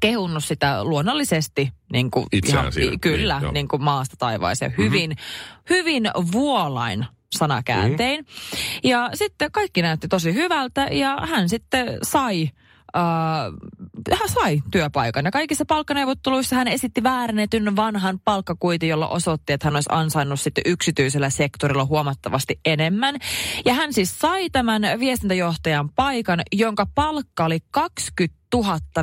kehunnut 0.00 0.44
sitä 0.44 0.84
luonnollisesti 0.84 1.72
niin 1.92 2.10
kuin 2.10 2.26
Itseään 2.32 2.72
siinä, 2.72 2.96
kyllä, 3.00 3.34
niin, 3.34 3.42
joo. 3.42 3.52
niin 3.52 3.68
kuin 3.68 3.82
maasta 3.82 4.16
taivaaseen. 4.18 4.74
Hyvin, 4.78 5.16
hyvin 5.70 6.10
vuolain 6.32 7.06
sanakääntein. 7.38 8.26
Ja 8.84 9.10
sitten 9.14 9.52
kaikki 9.52 9.82
näytti 9.82 10.08
tosi 10.08 10.34
hyvältä 10.34 10.88
ja 10.90 11.18
hän 11.30 11.48
sitten 11.48 11.98
sai 12.02 12.50
Uh, 12.96 14.18
hän 14.18 14.28
sai 14.28 14.62
työpaikan 14.70 15.24
ja 15.24 15.30
kaikissa 15.30 15.64
palkkaneuvotteluissa 15.64 16.56
hän 16.56 16.68
esitti 16.68 17.02
väärennetyn 17.02 17.76
vanhan 17.76 18.20
palkkakuitin, 18.24 18.88
jolla 18.88 19.08
osoitti, 19.08 19.52
että 19.52 19.66
hän 19.66 19.74
olisi 19.74 19.88
ansainnut 19.92 20.40
sitten 20.40 20.62
yksityisellä 20.66 21.30
sektorilla 21.30 21.84
huomattavasti 21.84 22.60
enemmän. 22.64 23.16
Ja 23.64 23.74
hän 23.74 23.92
siis 23.92 24.18
sai 24.18 24.50
tämän 24.50 24.82
viestintäjohtajan 25.00 25.88
paikan, 25.88 26.40
jonka 26.52 26.86
palkka 26.94 27.44
oli 27.44 27.58
20 27.70 28.40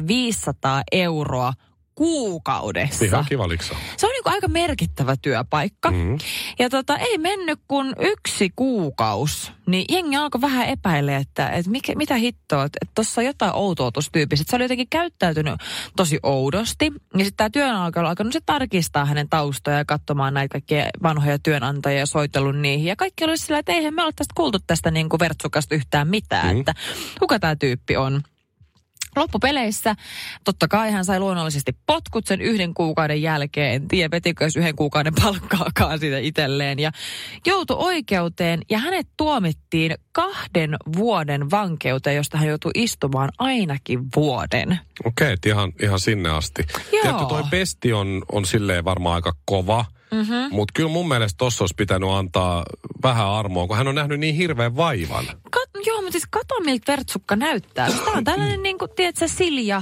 500 0.08 0.84
euroa 0.92 1.54
kuukaudessa. 1.98 3.06
Ihan 3.06 3.26
kiva 3.30 3.48
liksa. 3.48 3.76
Se 3.98 4.06
on 4.08 4.12
niin 4.12 4.24
kuin 4.24 4.34
aika 4.34 4.48
merkittävä 4.48 5.16
työpaikka. 5.22 5.92
Mm. 5.92 6.18
Ja 6.60 6.70
tota, 6.70 6.98
ei 6.98 7.18
mennyt 7.18 7.60
kuin 7.68 7.94
yksi 8.00 8.52
kuukaus, 8.56 9.52
niin 9.66 9.86
jengi 9.90 10.16
alkoi 10.16 10.42
vähän 10.42 10.68
epäillä, 10.68 11.18
että, 11.18 11.50
että 11.50 11.72
mikä, 11.72 11.96
mitä 11.96 12.16
hittoa, 12.16 12.66
että 12.66 12.78
tuossa 12.96 13.22
on 13.22 13.26
jotain 13.26 13.56
outoa 13.56 13.92
tuossa 13.92 14.12
tyypissä. 14.12 14.42
Että 14.42 14.50
Se 14.52 14.56
oli 14.56 14.64
jotenkin 14.64 14.88
käyttäytynyt 14.90 15.54
tosi 15.96 16.20
oudosti. 16.24 16.86
Ja 16.86 17.26
sitten 17.26 17.38
tämä 17.38 17.50
työnantaja 17.50 18.02
oli 18.02 18.10
alkanut 18.10 18.34
se 18.34 18.40
tarkistaa 18.46 19.06
hänen 19.06 19.30
taustoja 19.30 19.78
ja 19.78 19.86
katsomaan 19.86 20.34
näitä 20.34 20.52
kaikkia 20.52 20.86
vanhoja 21.04 21.40
työnantajia 21.40 22.00
ja 22.00 22.06
soitellut 22.06 22.58
niihin. 22.60 22.86
Ja 22.86 22.96
kaikki 22.96 23.24
oli 23.24 23.38
sillä, 23.38 23.60
että 23.60 23.72
eihän 23.72 23.94
me 23.94 24.04
ole 24.04 24.14
tästä 24.16 24.34
kuultu 24.38 24.60
tästä 24.68 24.92
niin 24.92 25.10
kuin 25.10 25.20
vertsukasta 25.20 25.76
yhtään 25.76 26.08
mitään, 26.08 26.56
Mm. 26.56 26.60
että 26.60 26.74
kuka 27.20 27.40
tämä 27.40 27.56
tyyppi 27.56 27.98
on. 27.98 28.22
Loppupeleissä 29.18 29.96
totta 30.44 30.68
kai 30.68 30.92
hän 30.92 31.06
sai 31.06 31.20
luonnollisesti 31.20 31.78
potkut 31.86 32.28
sen 32.28 32.42
yhden 32.42 32.74
kuukauden 32.74 33.22
jälkeen. 33.22 33.74
En 33.74 33.88
tiedä, 33.88 34.12
vetikö 34.12 34.44
jos 34.46 34.56
yhden 34.56 34.76
kuukauden 34.76 35.14
palkkaakaan 35.22 36.00
siitä 36.00 36.18
itselleen. 36.18 36.80
Ja 36.80 36.92
joutui 37.46 37.78
oikeuteen 37.80 38.62
ja 38.70 38.78
hänet 38.78 39.08
tuomittiin 39.18 39.96
kahden 40.12 40.76
vuoden 40.96 41.52
vankeuteen, 41.52 42.16
josta 42.16 42.38
hän 42.38 42.48
joutui 42.48 42.72
istumaan 42.76 43.30
ainakin 43.40 44.00
vuoden. 44.16 44.80
Okei, 45.06 45.34
okay, 45.34 45.52
ihan, 45.52 45.74
ihan 45.82 46.00
sinne 46.00 46.30
asti. 46.30 46.66
Joo. 46.74 47.02
Tiedätkö, 47.02 47.26
toi 47.26 47.44
pesti 47.52 47.94
on, 47.94 48.24
on 48.32 48.46
silleen 48.46 48.86
varmaan 48.86 49.16
aika 49.16 49.34
kova. 49.46 49.86
Mm-hmm. 50.12 50.56
Mutta 50.56 50.72
kyllä 50.74 50.90
mun 50.90 51.08
mielestä 51.08 51.38
tossa 51.38 51.64
olisi 51.64 51.76
pitänyt 51.76 52.10
antaa 52.10 52.66
vähän 53.04 53.28
armoa, 53.28 53.68
kun 53.68 53.78
hän 53.78 53.88
on 53.88 53.96
nähnyt 53.96 54.20
niin 54.20 54.36
hirveän 54.36 54.76
vaivan. 54.76 55.26
Kat, 55.26 55.70
joo, 55.86 55.98
mutta 55.98 56.12
siis 56.12 56.28
kato 56.30 56.60
miltä 56.60 56.92
Vertsukka 56.92 57.36
näyttää. 57.36 57.92
Tämä 57.92 58.18
on 58.18 58.24
tällainen, 58.24 58.64
niin 58.68 58.78
kuin, 58.78 58.92
tiedätkö, 58.96 59.28
Silja, 59.28 59.82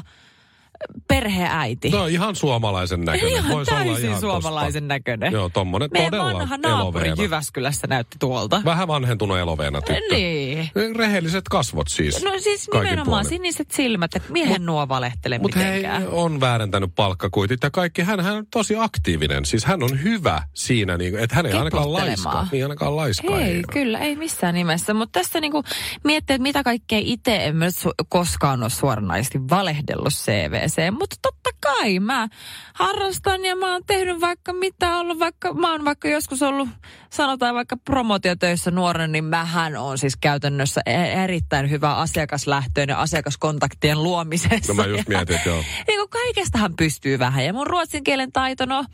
perheäiti. 1.08 1.90
No 1.90 2.06
ihan 2.08 2.36
suomalaisen 2.36 3.02
näköinen. 3.02 3.32
Ihan 3.32 3.52
Voisi 3.52 3.74
olla 3.74 3.84
täysin 3.84 4.10
ihan 4.10 4.20
suomalaisen 4.22 4.84
tosta. 4.84 4.88
näköinen. 4.94 5.34
Joo, 5.34 5.50
tommonen 5.50 5.90
Meidän 5.94 6.12
todella 6.12 6.40
vanha 6.40 6.58
naapuri 6.58 6.80
eloveena. 7.08 7.24
Jyväskylässä 7.24 7.88
näytti 7.88 8.16
tuolta. 8.20 8.62
Vähän 8.66 8.88
vanhentunut 8.88 9.38
eloveena 9.38 9.82
tyttö. 9.82 10.16
Niin. 10.16 10.70
Rehelliset 10.96 11.44
kasvot 11.50 11.88
siis. 11.88 12.24
No 12.24 12.32
siis 12.40 12.68
nimenomaan 12.74 13.06
puolin. 13.06 13.26
siniset 13.26 13.72
silmät, 13.72 14.16
että 14.16 14.32
miehen 14.34 14.66
nuo 14.66 14.88
valehtele 14.88 15.38
Mutta 15.40 15.60
hei, 15.60 15.76
mitenkään. 15.76 16.08
on 16.10 16.40
väärentänyt 16.40 16.92
palkkakuitit 16.96 17.64
ja 17.64 17.72
kaikki. 17.72 18.02
Hän, 18.02 18.20
hän 18.20 18.36
on 18.36 18.46
tosi 18.52 18.76
aktiivinen. 18.80 19.46
Siis 19.46 19.66
hän 19.66 19.84
on 19.84 20.04
hyvä 20.04 20.42
siinä, 20.54 20.98
niin, 20.98 21.20
että 21.20 21.36
hän 21.36 21.46
ei 21.46 21.54
ainakaan 21.54 21.94
laiskaa. 21.94 22.48
Niin 22.52 22.64
ainakaan 22.66 22.96
laiskaa. 22.96 23.42
Ei, 23.42 23.62
kyllä, 23.72 24.00
ei 24.00 24.16
missään 24.16 24.56
nimessä. 24.56 24.94
Mutta 24.94 25.20
tässä 25.20 25.40
niinku 25.42 25.64
miettii, 26.04 26.34
että 26.34 26.44
mitä 26.44 26.64
kaikkea 26.64 27.00
itse 27.04 27.36
en 27.46 27.56
su- 27.56 28.06
koskaan 28.10 28.62
ole 28.64 28.70
suoranaisesti 28.70 29.40
valehdellut 29.50 30.14
CVC. 30.68 30.92
Mutta 31.00 31.16
totta 31.22 31.50
kai 31.60 32.00
mä 32.00 32.28
harrastan 32.74 33.46
ja 33.46 33.56
mä 33.56 33.72
oon 33.72 33.82
tehnyt 33.88 34.22
vaikka 34.22 34.54
mitä 34.54 34.98
ollut, 34.98 35.20
vaikka 35.20 35.54
mä 35.54 35.72
oon 35.72 35.86
vaikka 35.86 36.08
joskus 36.08 36.42
ollut, 36.42 36.70
sanotaan 37.10 37.56
vaikka 37.56 37.78
promotiotöissä 37.78 38.72
nuoren, 38.72 39.12
niin 39.12 39.26
mähän 39.26 39.76
on 39.78 39.98
siis 39.98 40.18
käytännössä 40.22 40.82
e- 40.86 41.24
erittäin 41.24 41.70
hyvä 41.70 41.96
asiakaslähtöinen 41.96 42.98
asiakaskontaktien 42.98 44.04
luomisessa. 44.04 44.74
No 44.74 44.84
mä 44.84 44.86
just 44.86 44.98
Ja- 44.98 45.04
mietin, 45.18 45.36
että 45.36 45.50
joo. 45.50 45.64
niin 45.88 46.10
kaikestahan 46.10 46.76
pystyy 46.76 47.20
vähän. 47.20 47.46
Ja 47.46 47.54
mun 47.54 47.68
ruotsin 47.68 48.04
kielen 48.04 48.32
taito, 48.32 48.66
no, 48.66 48.86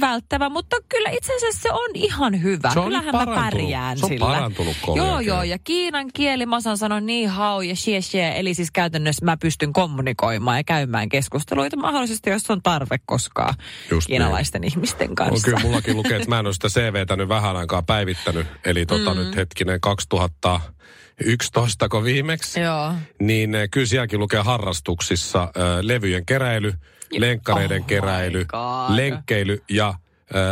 välttävä, 0.00 0.48
mutta 0.48 0.76
kyllä 0.88 1.10
itse 1.10 1.36
asiassa 1.36 1.62
se 1.62 1.72
on 1.72 1.90
ihan 1.94 2.42
hyvä. 2.42 2.70
Se 2.72 2.78
on 2.78 2.84
Kyllähän 2.84 3.14
mä 3.16 3.26
pärjään 3.26 3.98
Se 3.98 4.04
on 4.04 4.08
sillä. 4.08 4.26
parantunut 4.26 4.76
Joo, 4.96 5.20
joo, 5.20 5.36
kieli. 5.36 5.50
ja 5.50 5.58
kiinan 5.58 6.06
kieli 6.14 6.46
mä 6.46 6.56
osaan 6.56 6.78
sanoa 6.78 7.00
niin 7.00 7.28
hao 7.28 7.62
ja 7.62 7.74
xie 7.74 8.00
xie, 8.00 8.32
eli 8.40 8.54
siis 8.54 8.70
käytännössä 8.70 9.24
mä 9.24 9.36
pystyn 9.36 9.72
kommunikoimaan 9.72 10.56
ja 10.56 10.64
käymään 10.64 11.08
keskusteluita 11.08 11.76
mahdollisesti, 11.76 12.30
jos 12.30 12.50
on 12.50 12.62
tarve 12.62 12.96
koskaan 13.06 13.54
Just 13.90 14.06
kiinalaisten 14.06 14.64
ihmisten 14.64 15.08
On 15.10 15.14
kanssa. 15.14 15.44
kyllä 15.44 15.60
mullakin 15.62 15.96
lukee, 15.96 16.16
että 16.16 16.28
mä 16.28 16.38
en 16.38 16.46
ole 16.46 16.54
sitä 16.54 16.68
CVtä 16.68 17.16
nyt 17.16 17.28
vähän 17.28 17.56
aikaa 17.56 17.82
päivittänyt. 17.82 18.46
Eli 18.64 18.86
tota 18.86 19.14
Mm. 19.14 19.20
nyt 19.20 19.36
hetkinen 19.36 19.80
2011 19.80 21.88
ko 21.88 22.04
viimeksi. 22.04 22.60
Joo. 22.60 22.92
Niin 23.20 23.54
eh, 23.54 23.68
kyllä 23.70 23.86
sielläkin 23.86 24.20
lukee 24.20 24.40
harrastuksissa 24.40 25.42
äh, 25.42 25.50
levyjen 25.80 26.26
keräily, 26.26 26.72
lenkkareiden 27.18 27.80
Oh 27.80 27.86
keräily, 27.86 28.46
lenkkeily 28.88 29.62
ja 29.70 29.94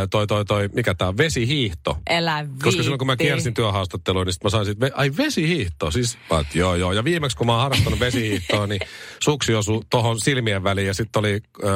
toi, 0.09 0.27
toi, 0.27 0.45
toi, 0.45 0.69
mikä 0.73 0.93
tää 0.93 1.07
on, 1.07 1.17
vesihiihto. 1.17 1.97
Elä 2.09 2.45
Koska 2.63 2.83
silloin 2.83 2.99
kun 2.99 3.07
mä 3.07 3.11
viitti. 3.11 3.23
kiersin 3.23 3.53
työhaastatteluun, 3.53 4.25
niin 4.25 4.33
sit 4.33 4.43
mä 4.43 4.49
sain 4.49 4.65
sit, 4.65 4.77
ai 4.93 5.11
vesihiihto, 5.17 5.91
siis 5.91 6.17
mä, 6.29 6.37
oot, 6.37 6.55
joo 6.55 6.75
joo. 6.75 6.93
Ja 6.93 7.03
viimeksi 7.03 7.37
kun 7.37 7.47
mä 7.47 7.53
oon 7.53 7.61
harrastanut 7.61 7.99
vesihiihtoa, 7.99 8.67
niin 8.67 8.81
suksi 9.19 9.55
osui 9.55 9.81
tohon 9.89 10.19
silmien 10.19 10.63
väliin 10.63 10.87
ja 10.87 10.93
sitten 10.93 11.19
oli 11.19 11.41
ö, 11.63 11.67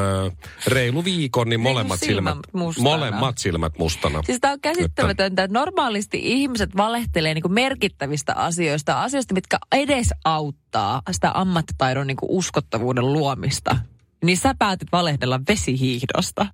reilu 0.67 1.04
viikon, 1.04 1.50
niin 1.50 1.60
molemmat 1.60 2.00
silmät 2.00 2.34
silmät, 2.34 2.54
mustana. 2.54 2.84
molemmat 2.89 3.38
silmät 3.38 3.78
mustana. 3.78 4.24
Siis 4.24 4.38
tämä 4.41 4.54
on 4.54 4.62
käsittämätöntä, 4.62 5.43
että 5.43 5.60
normaalisti 5.60 6.19
ihmiset 6.24 6.78
valehtelee 6.78 7.34
niinku 7.34 7.50
merkittävistä 7.50 8.34
asioista, 8.36 9.04
asioista, 9.04 9.34
mitkä 9.34 9.58
edes 9.72 10.10
auttaa 10.26 11.02
sitä 11.12 11.32
ammattitaidon 11.34 12.08
niinku 12.08 12.38
uskottavuuden 12.38 13.13
luomista. 13.13 13.76
Niin 14.23 14.38
sä 14.38 14.55
päätit 14.59 14.88
valehdella 14.91 15.39
vesihiihdosta. 15.49 16.45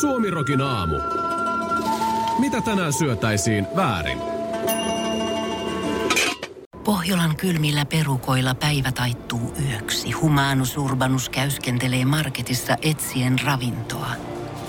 Suomirokin 0.00 0.60
aamu. 0.60 0.96
Mitä 2.38 2.60
tänään 2.60 2.92
syötäisiin 2.92 3.66
väärin? 3.76 4.18
Pohjolan 6.84 7.36
kylmillä 7.36 7.84
perukoilla 7.84 8.54
päivä 8.54 8.92
taittuu 8.92 9.54
yöksi. 9.68 10.10
Humanus 10.10 10.76
Urbanus 10.76 11.28
käyskentelee 11.28 12.04
marketissa 12.04 12.76
etsien 12.82 13.38
ravintoa. 13.44 14.33